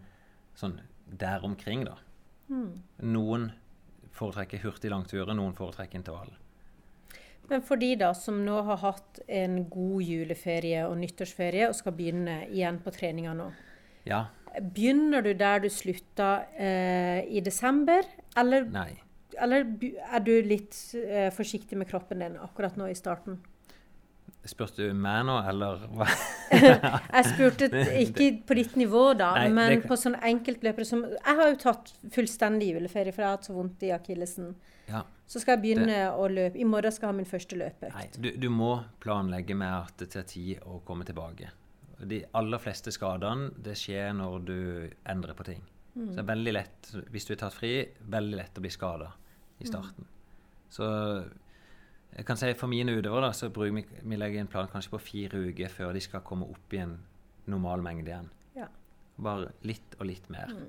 sånn 0.58 0.78
der 1.06 1.44
omkring, 1.44 1.84
da. 1.86 1.98
Mm. 2.48 2.70
Noen 3.12 3.50
foretrekker 4.16 4.62
hurtig 4.64 4.92
langturer, 4.92 5.34
noen 5.36 5.54
foretrekker 5.56 6.00
intervall. 6.00 6.32
Men 7.50 7.64
for 7.66 7.80
de 7.80 7.90
da 8.00 8.12
som 8.16 8.38
nå 8.46 8.60
har 8.68 8.80
hatt 8.84 9.20
en 9.26 9.62
god 9.70 10.06
juleferie 10.06 10.84
og 10.86 10.96
nyttårsferie 11.00 11.68
og 11.68 11.76
skal 11.76 11.96
begynne 11.96 12.42
igjen 12.48 12.78
på 12.82 12.92
treninga 12.94 13.34
nå. 13.36 13.50
Ja. 14.08 14.26
Begynner 14.52 15.24
du 15.24 15.32
der 15.38 15.62
du 15.64 15.68
slutta 15.72 16.44
eh, 16.56 17.24
i 17.28 17.42
desember, 17.44 18.06
eller, 18.38 18.68
eller 19.36 19.66
er 19.82 20.24
du 20.24 20.34
litt 20.44 20.76
eh, 20.98 21.30
forsiktig 21.34 21.78
med 21.80 21.90
kroppen 21.90 22.22
din 22.24 22.38
akkurat 22.40 22.76
nå 22.80 22.90
i 22.92 22.98
starten? 22.98 23.40
Spurte 24.44 24.88
du 24.88 24.96
meg 24.98 25.20
nå, 25.28 25.36
eller 25.46 25.84
hva? 25.94 26.06
jeg 26.50 27.26
spurte 27.28 27.68
ikke 28.00 28.26
på 28.48 28.56
ditt 28.58 28.74
nivå, 28.80 29.12
da, 29.14 29.30
Nei, 29.38 29.52
men 29.54 29.76
det... 29.76 29.84
på 29.86 29.94
sånn 29.98 30.16
enkeltløpere 30.18 30.86
som 30.88 31.04
Jeg 31.06 31.38
har 31.38 31.50
jo 31.52 31.58
tatt 31.62 31.92
fullstendig 32.10 32.72
juleferie, 32.72 33.14
for 33.14 33.22
jeg 33.22 33.28
har 33.28 33.36
hatt 33.38 33.46
så 33.46 33.54
vondt 33.54 33.84
i 33.86 33.92
akillesen. 33.94 34.50
Ja. 34.88 35.04
Så 35.30 35.40
skal 35.40 35.56
jeg 35.56 35.62
begynne 35.62 35.86
det... 35.92 36.08
å 36.10 36.26
løpe. 36.26 36.58
I 36.58 36.66
morgen 36.66 36.94
skal 36.94 37.06
jeg 37.08 37.14
ha 37.14 37.18
min 37.20 37.28
første 37.30 37.58
løpeøkt. 37.60 37.94
Nei, 37.94 38.08
du, 38.18 38.30
du, 38.42 38.48
må 38.50 38.72
planlegge 39.04 39.54
med 39.58 39.76
at 39.76 39.94
det 40.02 40.10
tar 40.16 40.26
tid 40.28 40.66
å 40.66 40.80
komme 40.88 41.06
tilbake. 41.06 41.52
De 42.02 42.18
aller 42.34 42.62
fleste 42.64 42.90
skadene 42.90 43.52
det 43.62 43.76
skjer 43.78 44.10
når 44.18 44.48
du 44.48 44.58
endrer 45.06 45.38
på 45.38 45.46
ting. 45.52 45.62
Mm. 45.94 46.08
Så 46.08 46.16
det 46.16 46.24
er 46.24 46.30
veldig 46.32 46.56
lett, 46.56 46.90
hvis 47.14 47.28
du 47.28 47.36
er 47.36 47.40
tatt 47.44 47.54
fri, 47.54 47.76
veldig 48.10 48.42
lett 48.42 48.58
å 48.58 48.64
bli 48.64 48.74
skada 48.74 49.12
i 49.62 49.70
starten. 49.70 50.02
Mm. 50.02 50.10
Så 50.72 50.90
jeg 52.12 52.26
kan 52.28 52.36
si 52.36 52.50
For 52.58 52.68
mine 52.68 52.92
utøvere 52.92 53.28
da, 53.28 53.32
så 53.36 53.48
bruker 53.52 53.74
vi, 53.78 53.84
vi 54.04 54.18
legger 54.20 54.42
en 54.42 54.50
plan 54.52 54.68
kanskje 54.68 54.92
på 54.92 55.00
fire 55.00 55.40
uker 55.48 55.72
før 55.72 55.94
de 55.96 56.02
skal 56.04 56.24
komme 56.26 56.48
opp 56.52 56.74
i 56.76 56.82
en 56.82 56.98
normal 57.50 57.82
mengde 57.84 58.12
igjen. 58.12 58.28
Ja. 58.56 58.68
Bare 59.16 59.52
litt 59.66 59.96
og 59.98 60.08
litt 60.10 60.28
mer. 60.32 60.52
Mm. 60.52 60.66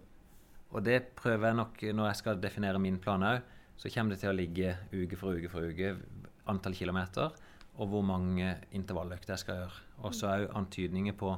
Og 0.74 0.86
det 0.88 1.02
prøver 1.20 1.52
jeg 1.52 1.60
nok 1.60 1.84
når 2.00 2.10
jeg 2.10 2.20
skal 2.22 2.40
definere 2.42 2.82
min 2.82 3.00
plan 3.02 3.26
òg. 3.28 3.42
Så 3.78 3.92
kommer 3.92 4.14
det 4.14 4.22
til 4.22 4.32
å 4.32 4.38
ligge 4.38 4.78
uke 4.94 5.18
for 5.20 5.36
uke 5.36 5.52
for 5.52 5.68
uke 5.68 5.96
antall 6.50 6.76
kilometer 6.78 7.34
og 7.74 7.90
hvor 7.90 8.06
mange 8.06 8.52
intervalløkter 8.78 9.34
jeg 9.34 9.44
skal 9.44 9.60
gjøre. 9.64 9.84
Og 10.06 10.16
så 10.16 10.30
òg 10.30 10.48
antydninger 10.60 11.16
på 11.18 11.34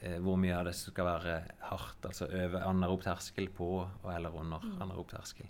eh, 0.00 0.18
hvor 0.22 0.38
mye 0.40 0.56
av 0.56 0.68
det 0.70 0.74
skal 0.78 1.08
være 1.08 1.38
hardt, 1.68 2.08
altså 2.08 2.28
over 2.28 2.64
anarob 2.66 3.04
terskel 3.04 3.50
på 3.54 3.70
eller 4.08 4.36
under 4.42 4.64
mm. 4.64 4.78
anarob 4.80 5.10
terskel. 5.12 5.48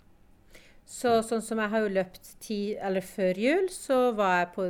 Så 0.91 1.11
sånn 1.23 1.43
som 1.43 1.59
jeg 1.61 1.71
har 1.71 1.85
jo 1.85 1.91
løpt 1.95 2.33
ti, 2.43 2.59
eller 2.75 3.05
før 3.05 3.37
jul, 3.39 3.69
så 3.71 3.99
var 4.17 4.41
jeg 4.41 4.47
på, 4.57 4.65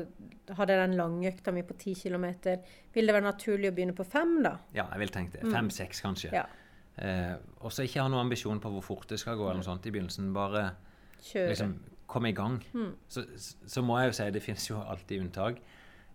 hadde 0.60 0.76
jeg 0.76 0.82
den 0.84 0.98
langøkta 1.00 1.54
mi 1.56 1.64
på 1.66 1.78
ti 1.82 1.96
km. 1.98 2.28
Vil 2.94 3.10
det 3.10 3.16
være 3.16 3.26
naturlig 3.26 3.72
å 3.72 3.74
begynne 3.74 3.96
på 3.98 4.06
fem, 4.06 4.36
da? 4.46 4.52
Ja, 4.76 4.86
jeg 4.94 5.02
vil 5.02 5.14
tenke 5.16 5.40
det. 5.40 5.48
Mm. 5.48 5.56
Fem-seks, 5.56 6.04
kanskje. 6.06 6.30
Ja. 6.36 6.46
Eh, 7.02 7.34
og 7.66 7.74
så 7.74 7.88
ikke 7.88 8.04
ha 8.04 8.12
noen 8.12 8.28
ambisjon 8.28 8.62
på 8.62 8.70
hvor 8.76 8.86
fort 8.86 9.10
det 9.10 9.18
skal 9.22 9.40
gå, 9.40 9.48
eller 9.48 9.64
noe 9.64 9.70
sånt 9.72 9.90
i 9.90 9.96
begynnelsen. 9.96 10.30
Bare 10.36 10.68
liksom, 11.26 11.74
komme 12.12 12.30
i 12.30 12.38
gang. 12.38 12.62
Mm. 12.76 12.94
Så, 13.10 13.26
så, 13.42 13.82
må 13.82 13.98
jeg 14.04 14.12
jo 14.12 14.18
si 14.20 14.30
det 14.38 14.46
finnes 14.46 14.70
jo 14.70 14.78
alltid 14.84 15.26
unntak. 15.26 15.62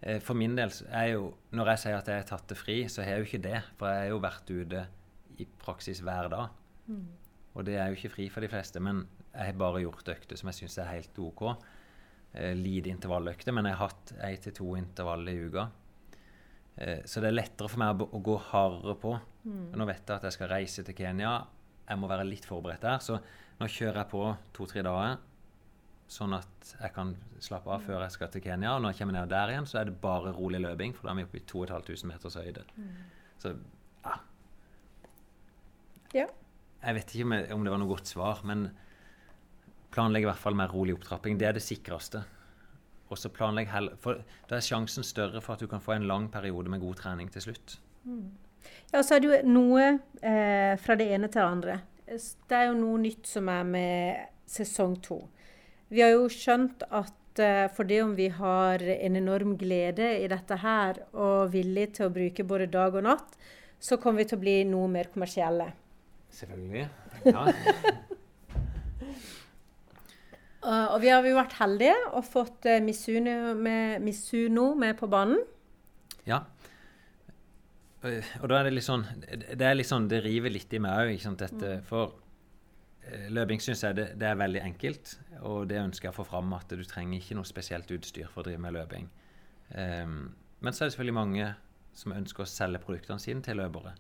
Eh, 0.03 0.23
for 0.23 0.39
min 0.39 0.55
del 0.55 0.71
er 0.93 1.15
jo 1.15 1.31
Når 1.57 1.71
jeg 1.73 1.83
sier 1.83 1.95
at 1.97 2.09
jeg 2.13 2.21
har 2.21 2.27
tatt 2.29 2.47
det 2.53 2.61
fri, 2.61 2.83
så 2.93 3.03
har 3.03 3.17
jeg 3.17 3.25
jo 3.25 3.31
ikke 3.33 3.45
det. 3.49 3.61
For 3.81 3.91
jeg 3.91 4.05
har 4.05 4.15
jo 4.15 4.23
vært 4.23 4.55
ute 4.55 4.87
i 5.43 5.51
praksis 5.67 6.07
hver 6.07 6.31
dag. 6.31 6.55
Mm. 6.87 7.07
Og 7.57 7.67
det 7.67 7.81
er 7.81 7.91
jo 7.91 7.99
ikke 7.99 8.15
fri 8.15 8.31
for 8.31 8.45
de 8.45 8.53
fleste, 8.53 8.79
men 8.85 9.07
jeg 9.37 9.53
har 9.53 9.59
bare 9.61 9.83
gjort 9.85 10.09
økter 10.17 10.39
som 10.39 10.49
jeg 10.51 10.63
syns 10.63 10.79
er 10.81 10.95
helt 10.95 11.19
OK. 11.21 11.43
Eh, 12.37 12.55
lite 12.57 12.93
intervalløkter, 12.93 13.53
men 13.53 13.69
jeg 13.69 13.77
har 13.77 13.91
hatt 13.91 14.15
én 14.25 14.41
til 14.45 14.55
to 14.57 14.71
intervall 14.77 15.29
i 15.29 15.37
uka. 15.47 15.67
Eh, 16.77 17.05
så 17.09 17.23
det 17.23 17.31
er 17.31 17.39
lettere 17.39 17.71
for 17.73 17.81
meg 17.81 18.03
å, 18.03 18.09
å 18.13 18.21
gå 18.25 18.37
hardere 18.51 18.97
på. 19.01 19.15
Mm. 19.47 19.71
Nå 19.77 19.87
vet 19.89 20.03
jeg 20.03 20.19
at 20.19 20.27
jeg 20.29 20.37
skal 20.37 20.53
reise 20.53 20.85
til 20.85 20.97
Kenya. 20.99 21.39
Jeg 21.87 22.01
må 22.01 22.11
være 22.11 22.27
litt 22.29 22.49
forberedt 22.49 22.85
der. 22.85 23.01
Så 23.05 23.17
nå 23.61 23.69
kjører 23.73 24.03
jeg 24.03 24.13
på 24.13 24.23
to-tre 24.57 24.85
dager, 24.85 25.17
sånn 26.13 26.37
at 26.37 26.73
jeg 26.77 26.93
kan 26.95 27.15
slappe 27.43 27.73
av 27.73 27.85
før 27.87 28.05
jeg 28.05 28.17
skal 28.19 28.33
til 28.35 28.45
Kenya. 28.45 28.75
Og 28.75 28.85
når 28.85 28.93
jeg 28.93 29.03
kommer 29.03 29.17
ned 29.17 29.33
der 29.33 29.53
igjen, 29.55 29.69
så 29.69 29.81
er 29.81 29.89
det 29.89 30.01
bare 30.03 30.35
rolig 30.37 30.61
løping, 30.65 30.97
for 30.97 31.09
da 31.09 31.15
er 31.15 31.23
vi 31.23 31.29
oppe 31.29 31.41
i 31.41 31.47
2500 31.49 32.11
meters 32.13 32.37
høyde. 32.41 32.67
Mm. 32.77 32.91
Så 33.41 33.55
ja. 34.05 34.19
ja. 36.21 36.27
Jeg 36.85 36.99
vet 37.01 37.17
ikke 37.17 37.55
om 37.57 37.65
det 37.65 37.73
var 37.73 37.81
noe 37.81 37.91
godt 37.91 38.13
svar, 38.13 38.45
men 38.47 38.69
planlegg 39.97 40.27
i 40.27 40.29
hvert 40.29 40.43
fall 40.43 40.57
mer 40.59 40.73
rolig 40.73 40.95
opptrapping. 40.97 41.39
Det 41.41 41.49
er 41.49 41.57
det 41.57 41.65
sikreste. 41.65 42.23
Og 43.07 43.19
så 43.21 43.31
planlegg 43.31 43.71
heller 43.71 43.99
For 44.03 44.19
da 44.51 44.59
er 44.59 44.65
sjansen 44.67 45.07
større 45.07 45.43
for 45.45 45.55
at 45.55 45.63
du 45.63 45.71
kan 45.71 45.83
få 45.83 45.95
en 45.95 46.09
lang 46.11 46.27
periode 46.33 46.71
med 46.73 46.83
god 46.83 46.99
trening 47.03 47.31
til 47.33 47.49
slutt. 47.49 47.79
Mm. 48.05 48.31
Ja, 48.93 49.03
så 49.03 49.17
er 49.17 49.23
det 49.23 49.31
jo 49.31 49.53
noe 49.55 49.85
eh, 50.21 50.75
fra 50.83 50.97
det 50.99 51.07
ene 51.15 51.31
til 51.31 51.41
det 51.41 51.47
andre. 51.47 51.77
Det 52.07 52.57
er 52.57 52.69
jo 52.69 52.79
noe 52.79 52.99
nytt 53.03 53.31
som 53.31 53.49
er 53.51 53.63
med 53.67 54.27
sesong 54.51 54.99
to. 55.03 55.21
Vi 55.91 56.03
har 56.03 56.13
jo 56.15 56.27
skjønt 56.31 56.83
at 56.91 57.43
eh, 57.43 57.67
for 57.75 57.87
det 57.87 58.01
om 58.03 58.15
vi 58.19 58.29
har 58.35 58.83
en 58.83 59.19
enorm 59.23 59.55
glede 59.59 60.13
i 60.19 60.27
dette 60.31 60.59
her, 60.63 61.03
og 61.15 61.55
villig 61.55 61.93
til 61.99 62.09
å 62.09 62.15
bruke 62.15 62.47
både 62.47 62.71
dag 62.75 62.99
og 62.99 63.07
natt, 63.07 63.39
så 63.79 63.99
kommer 64.03 64.25
vi 64.25 64.31
til 64.31 64.39
å 64.39 64.45
bli 64.45 64.57
noe 64.67 64.91
mer 64.91 65.11
kommersielle. 65.15 65.71
Selvfølgelig. 66.35 66.87
Ja. 67.27 67.47
Uh, 70.67 70.89
og 70.97 70.99
vi 70.99 71.13
har 71.13 71.23
jo 71.23 71.37
vært 71.37 71.55
heldige 71.61 71.95
og 72.11 72.25
fått 72.27 72.67
uh, 72.67 72.81
Misuno, 72.83 73.55
med, 73.55 74.03
Misuno, 74.03 74.73
med, 74.75 74.97
på 74.99 75.07
banen. 75.07 75.39
Ja. 76.27 76.41
Uh, 78.03 78.33
og 78.41 78.49
da 78.51 78.59
er 78.59 78.67
det 78.67 78.73
litt 78.75 78.87
sånn 78.87 79.05
Det, 79.23 79.63
er 79.63 79.77
litt 79.77 79.87
sånn, 79.87 80.09
det 80.11 80.25
river 80.25 80.51
litt 80.51 80.75
i 80.75 80.81
meg 80.83 81.13
òg, 81.13 81.29
dette. 81.39 81.77
Mm. 81.77 81.85
For 81.87 82.17
løping 83.31 83.63
syns 83.63 83.85
jeg 83.87 83.95
det, 83.95 84.09
det, 84.19 84.27
er 84.27 84.41
veldig 84.41 84.65
enkelt, 84.65 85.13
og 85.47 85.69
det 85.71 85.79
ønsker 85.79 86.09
jeg 86.09 86.17
å 86.17 86.19
få 86.19 86.27
fram 86.27 86.51
at 86.57 86.75
du 86.75 86.83
trenger 86.83 87.21
ikke 87.21 87.37
noe 87.39 87.47
spesielt 87.47 87.93
utstyr 87.95 88.27
for 88.27 88.43
å 88.43 88.49
drive 88.49 88.65
med 88.65 88.75
løping. 88.75 89.07
Um, 89.71 90.17
men 90.67 90.75
så 90.75 90.83
er 90.83 90.89
det 90.89 90.97
selvfølgelig 90.97 91.19
mange 91.21 91.53
som 91.95 92.17
ønsker 92.17 92.43
å 92.43 92.49
selge 92.51 92.83
produktene 92.83 93.23
sine 93.23 93.47
til 93.47 93.61
løpere. 93.63 93.95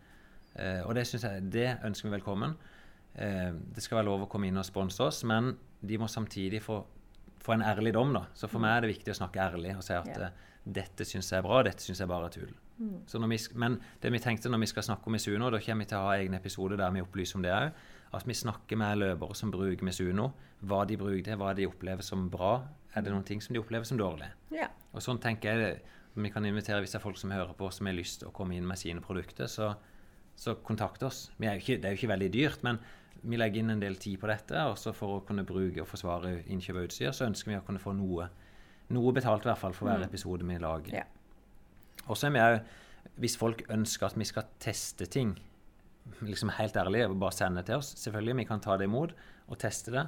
og 0.84 0.94
det 0.96 1.06
synes 1.06 1.22
jeg, 1.24 1.46
det 1.52 1.68
ønsker 1.84 2.08
vi 2.08 2.12
velkommen. 2.16 2.56
det 3.14 3.82
skal 3.84 3.98
være 3.98 4.08
lov 4.08 4.24
å 4.24 4.28
komme 4.28 4.48
inn 4.48 4.58
og 4.58 4.66
sponse 4.66 5.04
oss, 5.04 5.22
men 5.24 5.54
de 5.80 5.98
må 6.00 6.08
samtidig 6.10 6.62
få, 6.64 6.80
få, 7.42 7.56
en 7.56 7.64
ærlig 7.66 7.94
dom. 7.94 8.14
da. 8.16 8.26
Så 8.34 8.48
for 8.48 8.58
mm. 8.58 8.66
meg 8.66 8.76
er 8.76 8.84
det 8.84 8.92
viktig 8.94 9.14
å 9.14 9.18
snakke 9.20 9.42
ærlig 9.42 9.74
og 9.76 9.84
si 9.86 9.96
at 9.96 10.12
ja. 10.12 10.30
uh, 10.30 10.54
dette 10.66 11.06
syns 11.06 11.30
jeg 11.32 11.40
er 11.40 11.46
bra, 11.46 11.60
dette 11.66 11.84
syns 11.84 12.00
jeg 12.02 12.10
bare 12.10 12.30
er 12.30 12.36
tull. 12.36 12.54
Mm. 12.76 13.28
Vi, 13.30 13.38
men 13.56 13.78
det 14.02 14.12
vi 14.12 14.20
tenkte 14.20 14.50
når 14.52 14.64
vi 14.64 14.70
skal 14.72 14.84
snakke 14.88 15.08
om 15.08 15.16
Misuno, 15.16 15.50
da 15.52 15.60
kommer 15.62 15.86
vi 15.86 15.90
til 15.92 15.98
å 16.00 16.08
ha 16.08 16.16
egne 16.18 16.40
episoder 16.40 16.80
der 16.80 16.92
vi 16.96 17.04
opplyser 17.04 17.38
om 17.38 17.46
det 17.46 17.54
òg. 17.54 17.84
At 18.16 18.26
vi 18.28 18.36
snakker 18.38 18.78
med 18.78 19.00
løpere 19.00 19.36
som 19.36 19.52
bruker 19.52 19.84
Misuno, 19.86 20.30
hva 20.66 20.84
de 20.88 20.98
bruker 21.00 21.24
det, 21.30 21.38
hva 21.40 21.52
de 21.56 21.66
opplever 21.68 22.04
som 22.06 22.28
bra. 22.32 22.58
Er 22.96 23.04
det 23.04 23.12
noen 23.12 23.26
ting 23.28 23.42
som 23.44 23.56
de 23.56 23.60
opplever 23.60 23.88
som 23.88 24.00
dårlig? 24.00 24.28
Ja. 24.54 24.70
Og 24.92 25.04
sånn 25.04 25.20
tenker 25.22 25.52
jeg 25.52 25.78
vi 26.16 26.30
kan 26.32 26.46
invitere 26.48 26.80
hvis 26.80 26.94
det 26.94 27.00
er 27.00 27.04
folk 27.04 27.18
som 27.20 27.32
hører 27.34 27.52
på, 27.56 27.68
som 27.74 27.88
har 27.88 27.96
lyst 27.96 28.22
til 28.22 28.30
å 28.30 28.34
komme 28.34 28.56
inn 28.56 28.66
med 28.68 28.80
sine 28.80 29.02
produkter, 29.04 29.50
så, 29.52 29.74
så 30.36 30.54
kontakt 30.64 31.02
oss. 31.06 31.30
Ikke, 31.40 31.78
det 31.80 31.88
er 31.88 31.94
jo 31.94 32.00
ikke 32.00 32.12
veldig 32.12 32.30
dyrt, 32.34 32.64
men 32.66 32.78
vi 33.26 33.38
legger 33.40 33.62
inn 33.62 33.74
en 33.74 33.82
del 33.82 33.96
tid 34.00 34.20
på 34.20 34.28
dette. 34.30 34.66
og 34.70 34.76
så 34.80 34.92
For 34.96 35.18
å 35.18 35.24
kunne 35.26 35.46
bruke 35.48 35.82
og 35.82 35.90
forsvare 35.90 36.38
innkjøp 36.44 36.80
av 36.80 36.88
utstyr, 36.88 37.12
så 37.16 37.28
ønsker 37.28 37.52
vi 37.52 37.58
å 37.58 37.64
kunne 37.66 37.82
få 37.82 37.94
noe, 37.96 38.28
noe 38.94 39.14
betalt 39.16 39.46
i 39.46 39.50
hvert 39.50 39.62
fall 39.62 39.76
for 39.76 39.88
hver 39.88 40.04
mm. 40.04 40.08
episode 40.10 40.46
vi 40.46 40.60
lager. 40.62 41.00
Ja. 41.00 41.06
Og 42.06 42.18
så 42.18 42.28
er 42.28 42.36
vi 42.36 42.44
òg 42.44 42.74
Hvis 43.22 43.36
folk 43.38 43.62
ønsker 43.72 44.10
at 44.10 44.16
vi 44.18 44.26
skal 44.28 44.48
teste 44.60 45.06
ting, 45.08 45.36
liksom 46.20 46.50
helt 46.58 46.76
ærlig, 46.76 47.06
bare 47.18 47.32
sende 47.32 47.62
til 47.64 47.80
oss 47.80 47.94
Selvfølgelig, 47.96 48.36
vi 48.42 48.44
kan 48.50 48.60
ta 48.60 48.76
det 48.76 48.88
imot 48.90 49.14
og 49.46 49.58
teste 49.62 49.92
det. 49.94 50.02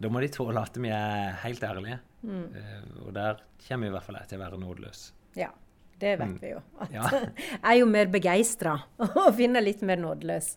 Da 0.00 0.08
må 0.08 0.22
de 0.24 0.30
tåle 0.32 0.60
at 0.64 0.78
vi 0.80 0.88
er 0.88 1.36
helt 1.42 1.62
ærlige. 1.62 1.98
Mm. 2.24 2.46
Uh, 2.56 3.06
og 3.06 3.10
der 3.14 3.42
kommer 3.66 3.84
vi 3.84 3.90
i 3.90 3.94
hvert 3.94 4.06
fall 4.06 4.16
til 4.28 4.40
å 4.40 4.42
være 4.46 4.60
nådeløs. 4.62 5.02
Ja, 5.36 5.50
det 6.00 6.16
vet 6.16 6.32
mm. 6.32 6.38
vi 6.40 6.52
jo. 6.52 6.60
Ja. 6.92 7.06
jeg 7.12 7.60
er 7.72 7.78
jo 7.78 7.88
mer 7.90 8.10
begeistra 8.12 8.76
og 9.02 9.32
finner 9.38 9.64
litt 9.64 9.84
mer 9.86 10.00
nådeløs. 10.02 10.56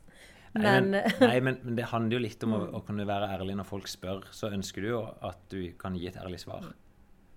Nei, 0.55 0.63
men, 0.79 0.95
nei, 1.19 1.39
men, 1.43 1.59
men, 1.63 1.75
det 1.75 1.89
handler 1.91 2.17
jo 2.17 2.23
litt 2.23 2.43
om 2.47 2.55
å, 2.55 2.61
å, 2.79 2.81
kunne 2.87 3.05
være 3.07 3.27
ærlig 3.35 3.57
når 3.59 3.67
folk 3.67 3.89
spør. 3.91 4.23
Så 4.35 4.49
ønsker 4.55 4.85
du 4.85 4.91
jo 4.93 5.01
at 5.03 5.43
du 5.51 5.59
kan 5.79 5.97
gi 5.99 6.07
et 6.09 6.19
ærlig 6.21 6.39
svar. 6.45 6.69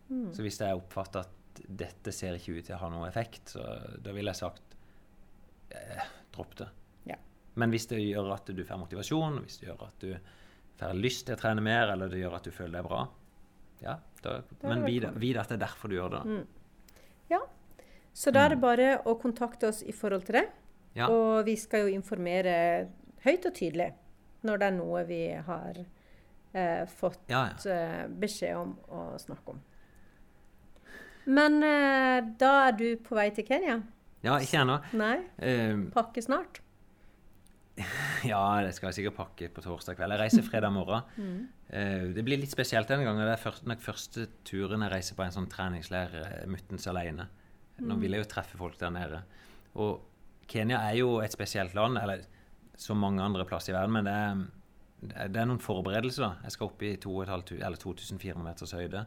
Mm. 0.09 0.31
Så 0.35 0.45
hvis 0.47 0.61
jeg 0.63 0.79
oppfatter 0.79 1.27
at 1.27 1.63
dette 1.67 2.15
ser 2.15 2.39
ikke 2.39 2.61
ut 2.61 2.69
til 2.69 2.77
å 2.77 2.83
ha 2.85 2.91
noe 2.93 3.09
effekt, 3.09 3.55
så 3.57 3.65
da 3.99 4.15
ville 4.15 4.31
jeg 4.31 4.41
sagt 4.45 4.77
eh, 5.75 6.05
dropp 6.35 6.55
det. 6.61 6.69
Ja. 7.11 7.19
Men 7.59 7.75
hvis 7.75 7.89
det 7.91 7.99
gjør 8.05 8.31
at 8.37 8.53
du 8.55 8.63
får 8.65 8.85
motivasjon, 8.85 9.41
hvis 9.43 9.59
det 9.61 9.73
gjør 9.73 9.89
at 9.89 10.05
du 10.05 10.13
får 10.79 10.95
lyst 11.03 11.27
til 11.27 11.35
å 11.35 11.41
trene 11.41 11.65
mer, 11.65 11.91
eller 11.97 12.13
det 12.13 12.23
gjør 12.23 12.39
at 12.39 12.47
du 12.47 12.55
føler 12.55 12.79
deg 12.79 12.87
bra, 12.87 13.03
ja, 13.83 13.99
da, 14.23 14.41
men 14.67 14.83
vit 14.87 15.05
at 15.39 15.51
det 15.51 15.59
er 15.59 15.67
derfor 15.67 15.91
du 15.91 15.99
gjør 15.99 16.15
det. 16.17 16.23
Mm. 16.27 17.03
Ja. 17.31 17.43
Så 18.19 18.33
da 18.35 18.45
er 18.45 18.55
det 18.55 18.59
mm. 18.59 18.65
bare 18.65 18.89
å 19.07 19.15
kontakte 19.21 19.69
oss 19.71 19.85
i 19.87 19.95
forhold 19.95 20.27
til 20.27 20.41
det. 20.41 20.49
Ja. 20.99 21.07
Og 21.13 21.47
vi 21.47 21.55
skal 21.61 21.87
jo 21.87 21.95
informere 21.95 22.55
høyt 23.23 23.47
og 23.47 23.55
tydelig 23.55 23.93
når 24.47 24.61
det 24.61 24.67
er 24.69 24.75
noe 24.75 25.03
vi 25.07 25.23
har 25.47 25.79
eh, 25.79 26.85
fått 26.99 27.31
ja, 27.31 27.45
ja. 27.53 27.75
Eh, 27.75 28.05
beskjed 28.11 28.59
om 28.59 28.75
å 28.95 29.05
snakke 29.23 29.55
om. 29.55 29.63
Men 31.29 31.61
eh, 31.63 32.19
da 32.41 32.53
er 32.69 32.79
du 32.79 32.89
på 33.05 33.19
vei 33.19 33.29
til 33.37 33.47
Kenya? 33.47 33.81
Ja, 34.25 34.39
ikke 34.43 34.65
ennå. 34.65 34.81
Nei? 34.99 35.17
Um, 35.39 35.89
pakke 35.95 36.25
snart? 36.25 36.63
Ja, 38.27 38.59
det 38.67 38.73
skal 38.75 38.89
jeg 38.89 38.97
sikkert 38.97 39.15
pakke 39.21 39.47
på 39.55 39.63
torsdag 39.63 39.95
kveld. 39.95 40.17
Jeg 40.17 40.25
reiser 40.25 40.43
fredag 40.43 40.73
morgen. 40.75 41.05
Mm. 41.15 41.43
Uh, 41.71 42.07
det 42.17 42.25
blir 42.27 42.41
litt 42.43 42.51
spesielt 42.51 42.91
denne 42.91 43.07
gangen. 43.07 43.23
Det 43.23 43.37
er 43.37 43.45
først, 43.45 43.69
nok 43.71 43.85
første 43.85 44.27
turen 44.49 44.83
jeg 44.83 44.91
reiser 44.97 45.19
på 45.19 45.23
en 45.23 45.37
sånn 45.37 45.47
treningsleir 45.53 46.17
muttens 46.51 46.89
alene. 46.91 47.29
Nå 47.79 47.95
mm. 47.95 48.01
vil 48.03 48.17
jeg 48.17 48.25
jo 48.25 48.31
treffe 48.33 48.59
folk 48.61 48.79
der 48.81 48.93
nede. 48.95 49.23
Og 49.79 50.05
Kenya 50.49 50.81
er 50.89 50.99
jo 51.01 51.19
et 51.23 51.35
spesielt 51.35 51.75
land. 51.77 51.99
eller 52.01 52.25
som 52.79 53.01
mange 53.03 53.23
andre 53.23 53.45
plasser 53.47 53.73
i 53.73 53.77
verden. 53.77 53.97
Men 53.97 54.07
det 54.07 55.17
er, 55.19 55.33
det 55.33 55.43
er 55.43 55.49
noen 55.51 55.63
forberedelser. 55.63 56.25
da. 56.25 56.47
Jeg 56.47 56.55
skal 56.55 56.71
opp 56.71 56.85
i 56.87 56.95
2400 57.03 58.45
meters 58.45 58.75
høyde. 58.77 59.05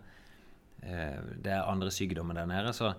Eh, 0.81 1.17
det 1.41 1.55
er 1.55 1.67
andre 1.69 1.91
sykdommer 1.93 2.37
der 2.37 2.49
nede. 2.51 2.73
så 2.75 2.93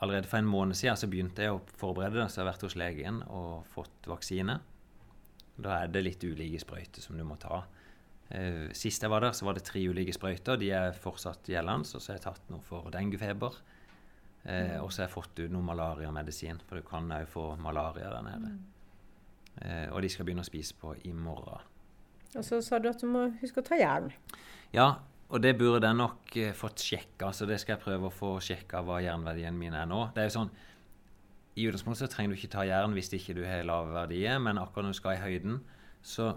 Allerede 0.00 0.28
for 0.30 0.38
en 0.38 0.46
måned 0.46 0.78
siden 0.78 0.94
så 0.94 1.08
begynte 1.10 1.42
jeg 1.42 1.54
å 1.54 1.62
forberede 1.78 2.20
det. 2.20 2.28
Så 2.30 2.40
jeg 2.40 2.44
har 2.46 2.52
vært 2.52 2.66
hos 2.68 2.76
legen 2.78 3.22
og 3.26 3.66
fått 3.72 4.06
vaksine. 4.06 4.60
Da 5.58 5.80
er 5.82 5.90
det 5.90 6.04
litt 6.04 6.22
ulike 6.22 6.60
sprøyter 6.62 7.02
som 7.02 7.18
du 7.18 7.24
må 7.26 7.34
ta. 7.42 7.64
Eh, 8.30 8.68
sist 8.76 9.02
jeg 9.02 9.10
var 9.10 9.24
der, 9.24 9.34
så 9.34 9.48
var 9.48 9.58
det 9.58 9.64
tre 9.66 9.82
ulike 9.90 10.14
sprøyter. 10.14 10.58
De 10.60 10.70
er 10.70 10.94
fortsatt 10.94 11.50
gjeldende. 11.50 11.86
Og 11.86 12.02
så 12.02 12.12
har 12.12 12.20
jeg 12.20 12.26
tatt 12.28 12.52
noe 12.52 12.62
for 12.66 12.90
denguefeber. 12.94 13.58
Eh, 14.44 14.76
og 14.80 14.92
så 14.92 15.02
har 15.02 15.08
jeg 15.08 15.16
fått 15.16 15.40
ut 15.42 15.52
noe 15.52 15.66
malariamedisin, 15.66 16.60
for 16.68 16.78
du 16.78 16.86
kan 16.86 17.10
òg 17.12 17.26
få 17.28 17.50
malaria 17.60 18.12
der 18.14 18.24
nede. 18.26 18.52
Mm. 18.54 18.78
Eh, 19.62 19.88
og 19.90 20.02
de 20.02 20.10
skal 20.12 20.28
begynne 20.28 20.44
å 20.44 20.48
spise 20.48 20.76
på 20.78 20.94
i 21.08 21.12
morgen. 21.12 21.66
Og 22.36 22.44
så 22.44 22.60
sa 22.64 22.78
du 22.78 22.88
at 22.90 23.00
du 23.02 23.08
må 23.10 23.28
huske 23.40 23.62
å 23.62 23.66
ta 23.66 23.78
jern. 23.78 24.10
Ja, 24.74 25.00
og 25.28 25.42
det 25.44 25.56
burde 25.60 25.88
jeg 25.88 25.98
nok 25.98 26.36
eh, 26.40 26.54
fått 26.56 26.84
sjekka. 26.84 27.32
Så 27.36 27.48
det 27.48 27.58
skal 27.60 27.76
jeg 27.76 27.84
prøve 27.84 28.08
å 28.08 28.14
få 28.14 28.36
sjekka 28.44 28.82
hva 28.84 29.00
jernverdien 29.04 29.56
min 29.58 29.76
er 29.76 29.88
nå. 29.88 30.06
Det 30.14 30.24
er 30.24 30.30
jo 30.30 30.36
sånn, 30.38 30.52
I 31.58 31.66
utgangspunktet 31.68 32.06
så 32.06 32.12
trenger 32.12 32.32
du 32.32 32.38
ikke 32.38 32.54
ta 32.54 32.64
jern 32.68 32.94
hvis 32.96 33.10
ikke 33.16 33.36
du 33.36 33.42
har 33.48 33.66
lave 33.66 33.92
verdier, 33.96 34.38
men 34.42 34.60
akkurat 34.60 34.86
når 34.86 34.94
du 34.94 35.00
skal 35.00 35.18
i 35.18 35.24
høyden, 35.24 35.60
så 36.06 36.30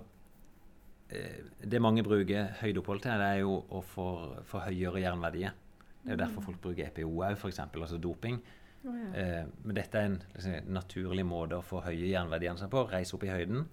eh, 1.14 1.44
Det 1.62 1.84
mange 1.84 2.04
bruker 2.04 2.56
høydeopphold 2.64 3.04
til, 3.04 3.22
det 3.22 3.34
er 3.36 3.44
jo 3.44 3.60
å 3.70 3.84
få, 3.86 4.08
få 4.50 4.66
høyere 4.66 5.04
jernverdier. 5.04 5.54
Det 6.02 6.10
er 6.10 6.18
jo 6.18 6.24
derfor 6.24 6.46
folk 6.50 6.60
bruker 6.64 6.88
EPO 6.88 7.08
òg, 7.10 7.38
f.eks., 7.38 7.62
altså 7.62 8.00
doping. 8.02 8.42
Oh, 8.82 8.94
ja. 8.98 9.08
eh, 9.14 9.50
men 9.62 9.78
dette 9.78 10.00
er 10.00 10.10
en 10.10 10.20
liksom, 10.34 10.70
naturlig 10.74 11.26
måte 11.28 11.60
å 11.60 11.66
få 11.66 11.84
høye 11.86 12.10
jernverdiene 12.10 12.58
seg 12.58 12.72
på. 12.74 12.88
Reise 12.90 13.16
opp 13.18 13.26
i 13.28 13.34
høyden. 13.34 13.68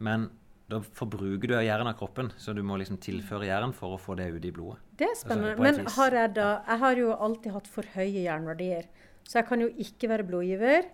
Men 0.00 0.30
da 0.68 0.80
forbruker 0.84 1.48
du 1.48 1.54
jern 1.64 1.88
av 1.88 1.96
kroppen, 1.96 2.30
så 2.36 2.52
du 2.56 2.60
må 2.66 2.76
liksom 2.80 3.00
tilføre 3.00 3.48
jern 3.48 3.72
for 3.76 3.96
å 3.96 4.00
få 4.00 4.16
det 4.18 4.28
ut 4.34 4.44
i 4.44 4.52
blodet. 4.52 4.80
Det 5.00 5.06
er 5.06 5.14
altså, 5.14 5.26
spennende. 5.26 5.54
Altså, 5.56 5.84
men 5.84 5.92
har 5.96 6.16
jeg 6.18 6.32
da 6.36 6.48
Jeg 6.56 6.82
har 6.84 7.02
jo 7.02 7.10
alltid 7.26 7.54
hatt 7.56 7.70
for 7.72 7.92
høye 7.94 8.24
jernverdier. 8.24 8.88
Så 9.28 9.40
jeg 9.40 9.48
kan 9.48 9.64
jo 9.64 9.68
ikke 9.84 10.10
være 10.12 10.26
blodgiver. 10.28 10.88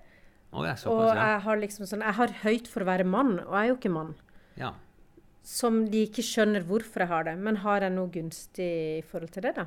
Oh, 0.54 0.62
jeg 0.62 0.78
og 0.86 1.08
jeg 1.18 1.38
har 1.42 1.58
liksom 1.58 1.88
sånn 1.90 2.02
Jeg 2.06 2.14
har 2.14 2.34
høyt 2.44 2.68
for 2.70 2.84
å 2.84 2.86
være 2.86 3.06
mann, 3.06 3.40
og 3.42 3.54
jeg 3.56 3.64
er 3.64 3.72
jo 3.72 3.78
ikke 3.80 3.94
mann. 3.94 4.12
Ja. 4.58 4.70
Som 5.44 5.80
de 5.90 6.04
ikke 6.06 6.22
skjønner 6.24 6.62
hvorfor 6.66 7.02
jeg 7.02 7.10
har 7.10 7.26
det. 7.26 7.34
Men 7.42 7.58
har 7.66 7.82
jeg 7.82 7.94
noe 7.94 8.10
gunstig 8.14 8.70
i 9.00 9.02
forhold 9.06 9.34
til 9.34 9.48
det, 9.48 9.56
da? 9.58 9.66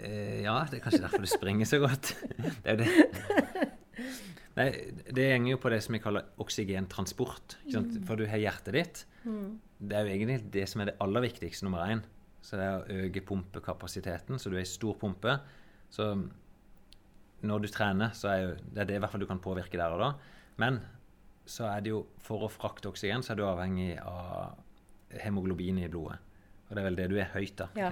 Eh, 0.00 0.40
ja, 0.44 0.56
det 0.70 0.78
er 0.78 0.84
kanskje 0.84 1.02
derfor 1.04 1.24
du 1.24 1.30
springer 1.30 1.68
så 1.68 1.80
godt. 1.82 2.14
Det 2.64 2.72
er 2.72 2.80
det. 2.80 2.88
Nei, 4.58 4.66
det 5.14 5.26
henger 5.30 5.52
jo 5.52 5.58
på 5.62 5.70
det 5.72 5.78
som 5.84 5.94
vi 5.94 6.00
kaller 6.02 6.26
oksygentransport. 6.42 7.54
Sant? 7.70 7.94
For 8.08 8.18
du 8.18 8.24
har 8.28 8.40
hjertet 8.42 8.74
ditt. 8.74 9.02
Det 9.22 9.96
er 9.96 10.04
jo 10.04 10.12
egentlig 10.12 10.38
det 10.52 10.64
som 10.68 10.82
er 10.82 10.90
det 10.90 10.96
aller 11.00 11.24
viktigste, 11.24 11.64
nummer 11.64 11.86
én. 11.86 12.02
Så 12.44 12.58
det 12.58 12.66
er 12.66 12.80
å 12.80 13.04
øke 13.06 13.22
pumpekapasiteten, 13.28 14.40
så 14.40 14.50
du 14.50 14.56
er 14.58 14.64
i 14.64 14.68
stor 14.68 14.96
pumpe. 15.00 15.36
Så 15.92 16.08
når 17.46 17.62
du 17.62 17.68
trener, 17.72 18.12
så 18.16 18.32
er 18.32 18.40
jo 18.42 18.50
det 18.74 18.82
er 18.82 18.90
det 18.90 18.98
i 18.98 19.02
hvert 19.04 19.14
fall 19.14 19.22
du 19.22 19.28
kan 19.30 19.42
påvirke 19.44 19.78
der 19.80 19.94
og 19.94 20.02
da. 20.02 20.10
Men 20.60 20.80
så 21.48 21.68
er 21.70 21.84
det 21.84 21.94
jo 21.94 22.02
for 22.24 22.44
å 22.46 22.50
frakte 22.52 22.90
oksygen, 22.90 23.24
så 23.24 23.32
er 23.34 23.40
du 23.40 23.46
avhengig 23.46 23.94
av 24.02 24.58
hemoglobin 25.22 25.80
i 25.84 25.88
blodet. 25.90 26.18
Og 26.68 26.74
det 26.74 26.82
er 26.82 26.88
vel 26.90 26.98
det 27.00 27.08
du 27.10 27.16
er 27.18 27.32
høyt, 27.32 27.56
da. 27.58 27.70
Ja. 27.78 27.90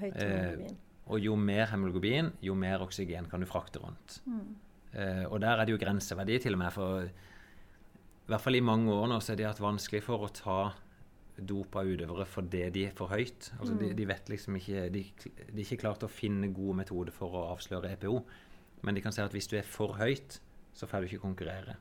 høyt 0.00 0.16
Eh, 0.16 0.22
hemoglobin. 0.22 0.80
Og 1.10 1.18
jo 1.18 1.34
mer 1.36 1.66
hemoglobin, 1.72 2.30
jo 2.44 2.54
mer 2.54 2.84
oksygen 2.84 3.26
kan 3.30 3.42
du 3.42 3.46
frakte 3.46 3.82
rundt. 3.82 4.20
Eh, 4.92 5.24
og 5.26 5.40
der 5.40 5.58
er 5.58 5.66
det 5.66 5.74
jo 5.74 5.80
grenseverdi 5.82 6.38
til 6.38 6.54
og 6.54 6.62
med, 6.62 6.72
for 6.72 7.02
i 7.02 8.30
hvert 8.30 8.44
fall 8.44 8.54
i 8.54 8.64
mange 8.64 8.92
år 8.92 9.08
nå 9.10 9.18
så 9.20 9.32
har 9.32 9.40
de 9.40 9.48
hatt 9.48 9.60
vanskelig 9.60 10.02
for 10.06 10.22
å 10.24 10.30
ta 10.32 10.58
dop 11.36 11.74
av 11.80 11.88
utøvere 11.88 12.26
fordi 12.28 12.62
de 12.70 12.86
er 12.86 12.94
for 12.96 13.10
høyt. 13.10 13.50
Altså 13.58 13.74
de, 13.80 13.90
de 13.98 14.06
vet 14.06 14.28
liksom 14.30 14.56
ikke 14.60 14.86
de, 14.94 15.02
de 15.24 15.56
er 15.56 15.64
ikke 15.64 15.80
klart 15.82 16.04
å 16.06 16.12
finne 16.12 16.52
gode 16.54 16.76
metoder 16.84 17.14
for 17.14 17.34
å 17.34 17.46
avsløre 17.54 17.94
EPO. 17.96 18.14
Men 18.86 18.94
de 18.94 19.02
kan 19.02 19.14
si 19.14 19.22
at 19.24 19.34
hvis 19.34 19.48
du 19.50 19.56
er 19.58 19.66
for 19.66 19.96
høyt, 19.98 20.38
så 20.76 20.86
får 20.88 21.02
du 21.02 21.10
ikke 21.10 21.24
konkurrere. 21.24 21.76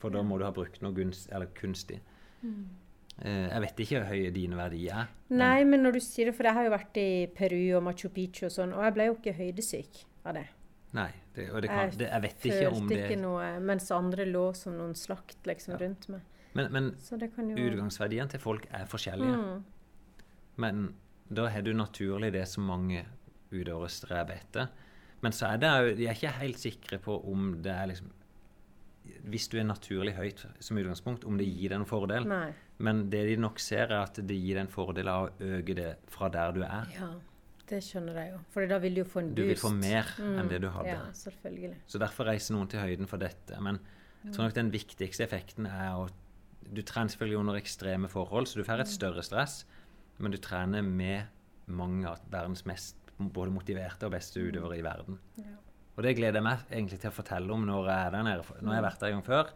For 0.00 0.12
da 0.12 0.22
må 0.26 0.38
du 0.38 0.44
ha 0.46 0.52
brukt 0.54 0.80
noe 0.84 0.94
gunst, 0.96 1.28
eller 1.32 1.50
kunstig. 1.56 2.00
Eh, 2.44 2.85
jeg 3.22 3.60
vet 3.64 3.78
ikke 3.80 4.00
hvor 4.00 4.10
høye 4.10 4.30
dine 4.34 4.58
verdier 4.58 4.98
er. 5.02 5.12
Nei, 5.32 5.64
men 5.64 5.80
når 5.86 5.96
du 5.96 6.00
sier 6.04 6.28
det, 6.28 6.34
for 6.36 6.44
jeg 6.48 6.56
har 6.58 6.66
jo 6.66 6.72
vært 6.74 6.98
i 7.00 7.08
Peru 7.32 7.62
og 7.78 7.86
Machu 7.86 8.10
Picchu 8.12 8.44
og 8.50 8.52
sånn, 8.52 8.74
og 8.76 8.84
jeg 8.84 8.96
ble 8.98 9.06
jo 9.08 9.16
ikke 9.16 9.36
høydesyk 9.38 10.02
av 10.28 10.36
det. 10.36 10.46
Nei, 10.96 11.10
det, 11.36 11.46
og 11.50 11.62
det 11.64 11.70
kan, 11.70 11.90
det, 11.96 12.08
jeg 12.08 12.22
vet 12.24 12.44
ikke 12.48 12.50
om 12.50 12.52
det 12.52 12.60
Jeg 12.62 12.76
Følte 12.76 12.98
ikke 13.02 13.20
noe, 13.22 13.48
mens 13.72 13.88
andre 13.92 14.26
lå 14.28 14.44
som 14.56 14.76
noen 14.78 14.94
slakt 14.96 15.48
liksom 15.48 15.74
Ja. 15.74 15.80
rundt 15.82 16.08
meg. 16.12 16.20
Men, 16.56 16.70
men 16.72 16.92
jo 17.52 17.66
utgangsverdiene 17.68 18.32
til 18.32 18.40
folk 18.40 18.68
er 18.72 18.86
forskjellige. 18.88 19.36
Mm. 19.36 20.22
Men 20.56 20.86
da 21.28 21.48
har 21.52 21.64
du 21.66 21.72
naturlig 21.76 22.32
det 22.32 22.46
som 22.48 22.64
mange 22.64 23.02
utøvere 23.50 23.90
streber 23.92 24.38
etter. 24.40 24.70
Men 25.20 25.32
så 25.32 25.50
er 25.52 25.60
det 25.60 25.72
jo 25.72 25.96
De 25.98 26.06
er 26.06 26.16
ikke 26.16 26.32
helt 26.38 26.60
sikre 26.60 26.98
på 27.02 27.16
om 27.28 27.56
det 27.64 27.72
er 27.72 27.90
liksom 27.90 28.12
Hvis 29.26 29.48
du 29.52 29.56
er 29.58 29.64
naturlig 29.66 30.14
høyt 30.16 30.44
som 30.62 30.78
utgangspunkt, 30.78 31.24
om 31.26 31.36
det 31.38 31.46
gir 31.48 31.72
deg 31.72 31.80
en 31.80 31.86
fordel. 31.88 32.26
Nei. 32.30 32.50
Men 32.78 33.06
det 33.10 33.24
de 33.30 33.36
nok 33.40 33.58
ser, 33.62 33.86
er 33.90 34.02
at 34.04 34.20
det 34.20 34.36
gir 34.36 34.54
deg 34.58 34.66
en 34.66 34.72
fordel 34.72 35.08
av 35.08 35.26
å 35.28 35.48
øke 35.58 35.74
det 35.78 35.88
fra 36.12 36.28
der 36.32 36.52
du 36.56 36.60
er. 36.66 36.90
Ja, 36.94 37.08
det 37.70 37.80
skjønner 37.82 38.20
jeg 38.20 38.32
jo. 38.34 38.40
For 38.54 38.66
da 38.70 38.78
vil 38.82 38.94
du 38.94 39.00
jo 39.02 39.08
få 39.10 39.22
en 39.24 39.30
boost. 39.32 39.40
Du 39.40 39.48
vil 39.50 39.58
få 39.62 39.72
mer 39.74 40.12
enn 40.20 40.44
Mm, 40.44 40.50
det 40.52 40.60
du 40.62 40.68
hadde. 40.70 40.92
Ja, 40.92 41.00
selvfølgelig. 41.12 41.74
Så 41.86 41.98
derfor 42.02 42.28
reiser 42.30 42.54
noen 42.54 42.68
til 42.70 42.80
høyden 42.84 43.08
for 43.10 43.18
dette. 43.18 43.58
Men 43.60 43.80
jeg 44.24 44.32
tror 44.34 44.44
nok 44.48 44.54
den 44.54 44.70
viktigste 44.74 45.24
effekten 45.26 45.66
er 45.66 45.94
å 45.96 46.06
Du 46.66 46.80
trener 46.82 47.08
selvfølgelig 47.12 47.38
under 47.38 47.54
ekstreme 47.60 48.08
forhold, 48.10 48.48
så 48.50 48.58
du 48.58 48.64
får 48.66 48.80
et 48.82 48.88
større 48.90 49.22
stress, 49.22 49.60
men 50.18 50.32
du 50.32 50.36
trener 50.42 50.82
med 50.82 51.28
mange 51.68 52.08
av 52.10 52.18
verdens 52.28 52.64
mest 52.66 52.96
både 53.18 53.52
motiverte 53.54 54.02
og 54.08 54.10
beste 54.16 54.40
utøvere 54.42 54.78
i 54.80 54.82
verden. 54.82 55.18
Ja. 55.38 55.54
Og 55.96 56.04
det 56.04 56.12
gleder 56.18 56.40
jeg 56.40 56.44
meg 56.44 56.66
egentlig 56.68 57.00
til 57.00 57.10
å 57.10 57.16
fortelle 57.16 57.54
om 57.54 57.64
når 57.64 57.88
jeg 57.88 58.06
er 58.06 58.12
der 58.12 58.26
nede. 58.26 58.56
Nå 58.60 58.72
har 58.72 58.78
jeg 58.78 58.86
vært 58.86 59.00
der 59.02 59.12
en 59.12 59.16
gang 59.16 59.26
før, 59.26 59.52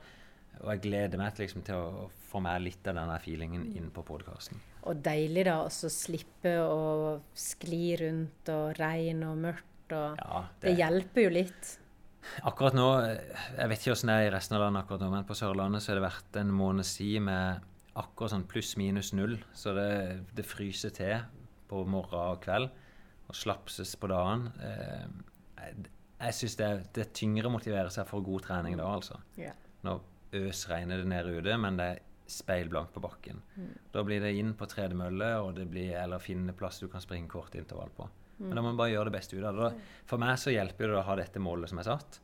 og 0.61 0.71
jeg 0.73 0.83
gleder 0.87 1.21
meg 1.21 1.41
liksom, 1.41 1.65
til 1.65 1.77
å 1.81 2.07
få 2.31 2.41
med 2.45 2.65
litt 2.65 2.89
av 2.89 2.97
denne 2.97 3.19
feelingen 3.21 3.67
inn 3.77 3.91
på 3.93 4.05
podkasten. 4.09 4.61
Og 4.89 5.03
deilig 5.05 5.45
da 5.49 5.59
å 5.67 5.69
slippe 5.73 6.55
å 6.65 6.81
skli 7.37 7.85
rundt 8.01 8.49
og 8.55 8.81
regn 8.81 9.23
og 9.29 9.45
mørkt 9.45 9.95
og 9.97 10.21
Ja, 10.21 10.43
Det 10.63 10.75
hjelper 10.79 11.27
jo 11.27 11.31
litt. 11.35 11.77
Akkurat 12.47 12.77
nå, 12.77 12.87
jeg 13.01 13.71
vet 13.73 13.81
ikke 13.81 13.95
hvordan 13.95 14.13
det 14.13 14.17
er 14.21 14.29
i 14.29 14.35
resten 14.35 14.57
av 14.57 14.65
landet 14.65 14.85
akkurat 14.85 15.03
nå, 15.03 15.09
men 15.13 15.27
på 15.29 15.37
Sørlandet 15.37 15.83
så 15.83 15.93
har 15.93 16.01
det 16.01 16.07
vært 16.07 16.39
en 16.41 16.53
måneds 16.55 16.93
tid 16.99 17.25
med 17.27 17.67
akkurat 18.01 18.35
sånn 18.35 18.47
pluss-minus 18.49 19.13
null. 19.17 19.39
Så 19.57 19.75
det, 19.77 19.91
det 20.37 20.47
fryser 20.47 20.95
til 20.95 21.25
på 21.71 21.83
morgen 21.89 22.37
og 22.37 22.45
kveld, 22.45 22.71
og 23.31 23.37
slapses 23.37 23.97
på 23.99 24.11
dagen. 24.11 24.49
Eh, 24.63 25.73
jeg 26.21 26.37
syns 26.37 26.57
det, 26.61 26.69
det 26.95 27.03
er 27.07 27.13
tyngre 27.17 27.49
å 27.49 27.55
motivere 27.55 27.91
seg 27.93 28.07
for 28.09 28.25
god 28.25 28.45
trening 28.45 28.77
da, 28.79 28.87
altså. 28.93 29.19
Ja. 29.41 29.55
Nå 29.87 29.97
øsregner 30.37 31.01
det 31.01 31.09
nede 31.11 31.33
ute, 31.41 31.57
men 31.59 31.79
det 31.81 31.87
er 31.95 32.01
speilblankt 32.31 32.93
på 32.95 33.03
bakken. 33.03 33.41
Da 33.91 34.05
blir 34.07 34.23
det 34.23 34.35
inn 34.39 34.53
på 34.55 34.69
tredemølle, 34.71 35.33
og 35.43 35.57
det 35.57 35.67
blir, 35.73 35.97
eller 35.99 36.23
finne 36.23 36.55
plass 36.55 36.79
du 36.79 36.87
kan 36.93 37.03
springe 37.03 37.31
kort 37.33 37.57
intervall 37.59 37.91
på. 37.97 38.07
Men 38.41 38.55
da 38.55 38.63
må 38.63 38.71
man 38.71 38.79
bare 38.79 38.93
gjøre 38.95 39.11
det 39.11 39.17
beste 39.19 39.37
ut 39.37 39.45
av 39.45 39.59
det. 39.59 39.71
For 40.09 40.23
meg 40.23 40.39
så 40.41 40.53
hjelper 40.55 40.93
det 40.93 41.01
å 41.01 41.07
ha 41.09 41.17
dette 41.19 41.43
målet 41.43 41.73
som 41.73 41.81
er 41.83 41.89
satt. 41.91 42.21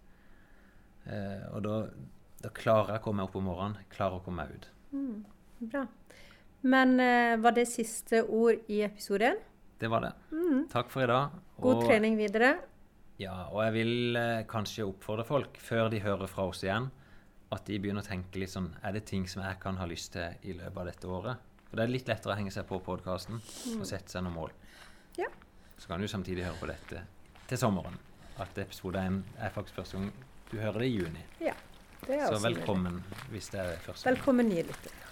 Eh, 1.10 1.42
og 1.50 1.64
da, 1.66 1.74
da 2.44 2.52
klarer 2.56 2.94
jeg 2.94 3.02
å 3.02 3.06
komme 3.08 3.26
opp 3.26 3.36
om 3.36 3.44
morgenen, 3.50 3.82
klarer 3.92 4.20
å 4.20 4.24
komme 4.24 4.46
meg 4.46 4.54
ut. 4.54 4.70
Bra. 5.72 5.82
Men 6.66 6.96
eh, 7.02 7.34
var 7.42 7.56
det 7.58 7.66
siste 7.68 8.22
ord 8.24 8.64
i 8.72 8.80
episode 8.86 9.34
én? 9.34 9.42
Det 9.76 9.90
var 9.92 10.06
det. 10.06 10.14
Takk 10.72 10.88
for 10.94 11.04
i 11.04 11.10
dag. 11.10 11.36
God 11.60 11.82
trening 11.84 12.16
videre. 12.16 12.54
Ja, 13.18 13.46
og 13.48 13.62
jeg 13.64 13.72
vil 13.78 14.16
eh, 14.20 14.42
kanskje 14.48 14.84
oppfordre 14.84 15.24
folk, 15.24 15.56
før 15.62 15.88
de 15.92 16.02
hører 16.04 16.28
fra 16.28 16.44
oss 16.50 16.60
igjen, 16.66 16.90
at 17.54 17.64
de 17.68 17.78
begynner 17.80 18.04
å 18.04 18.08
tenke 18.08 18.40
litt 18.42 18.50
sånn 18.52 18.72
Er 18.84 18.96
det 18.96 19.04
ting 19.06 19.22
som 19.30 19.44
jeg 19.44 19.56
kan 19.62 19.78
ha 19.78 19.86
lyst 19.88 20.12
til 20.16 20.34
i 20.50 20.56
løpet 20.58 20.80
av 20.82 20.88
dette 20.90 21.08
året? 21.08 21.44
For 21.68 21.78
det 21.78 21.86
er 21.86 21.92
litt 21.94 22.10
lettere 22.10 22.34
å 22.34 22.38
henge 22.38 22.52
seg 22.54 22.66
på 22.68 22.80
podkasten 22.84 23.38
og 23.78 23.86
sette 23.88 24.12
seg 24.12 24.24
noen 24.26 24.36
mål. 24.36 24.52
Ja. 25.18 25.30
Så 25.78 25.88
kan 25.90 26.02
du 26.02 26.08
samtidig 26.10 26.44
høre 26.44 26.58
på 26.60 26.68
dette 26.70 27.02
til 27.48 27.60
sommeren. 27.60 27.96
At 28.42 28.58
episode 28.60 29.00
1 29.00 29.22
er 29.40 29.54
faktisk 29.54 29.78
første 29.80 30.00
gang 30.00 30.10
du 30.50 30.58
hører 30.60 30.82
det 30.84 30.90
i 30.90 30.96
juni. 30.98 31.24
Ja. 31.40 31.54
Det 32.02 32.18
er 32.20 32.26
Så 32.28 32.36
også 32.36 32.50
velkommen 32.50 33.00
hvis 33.32 33.48
det 33.54 33.62
er 33.62 33.78
første 33.86 34.04
gang. 34.04 34.16
Velkommen 34.18 34.50
nye 34.52 34.66
lyttere. 34.68 35.05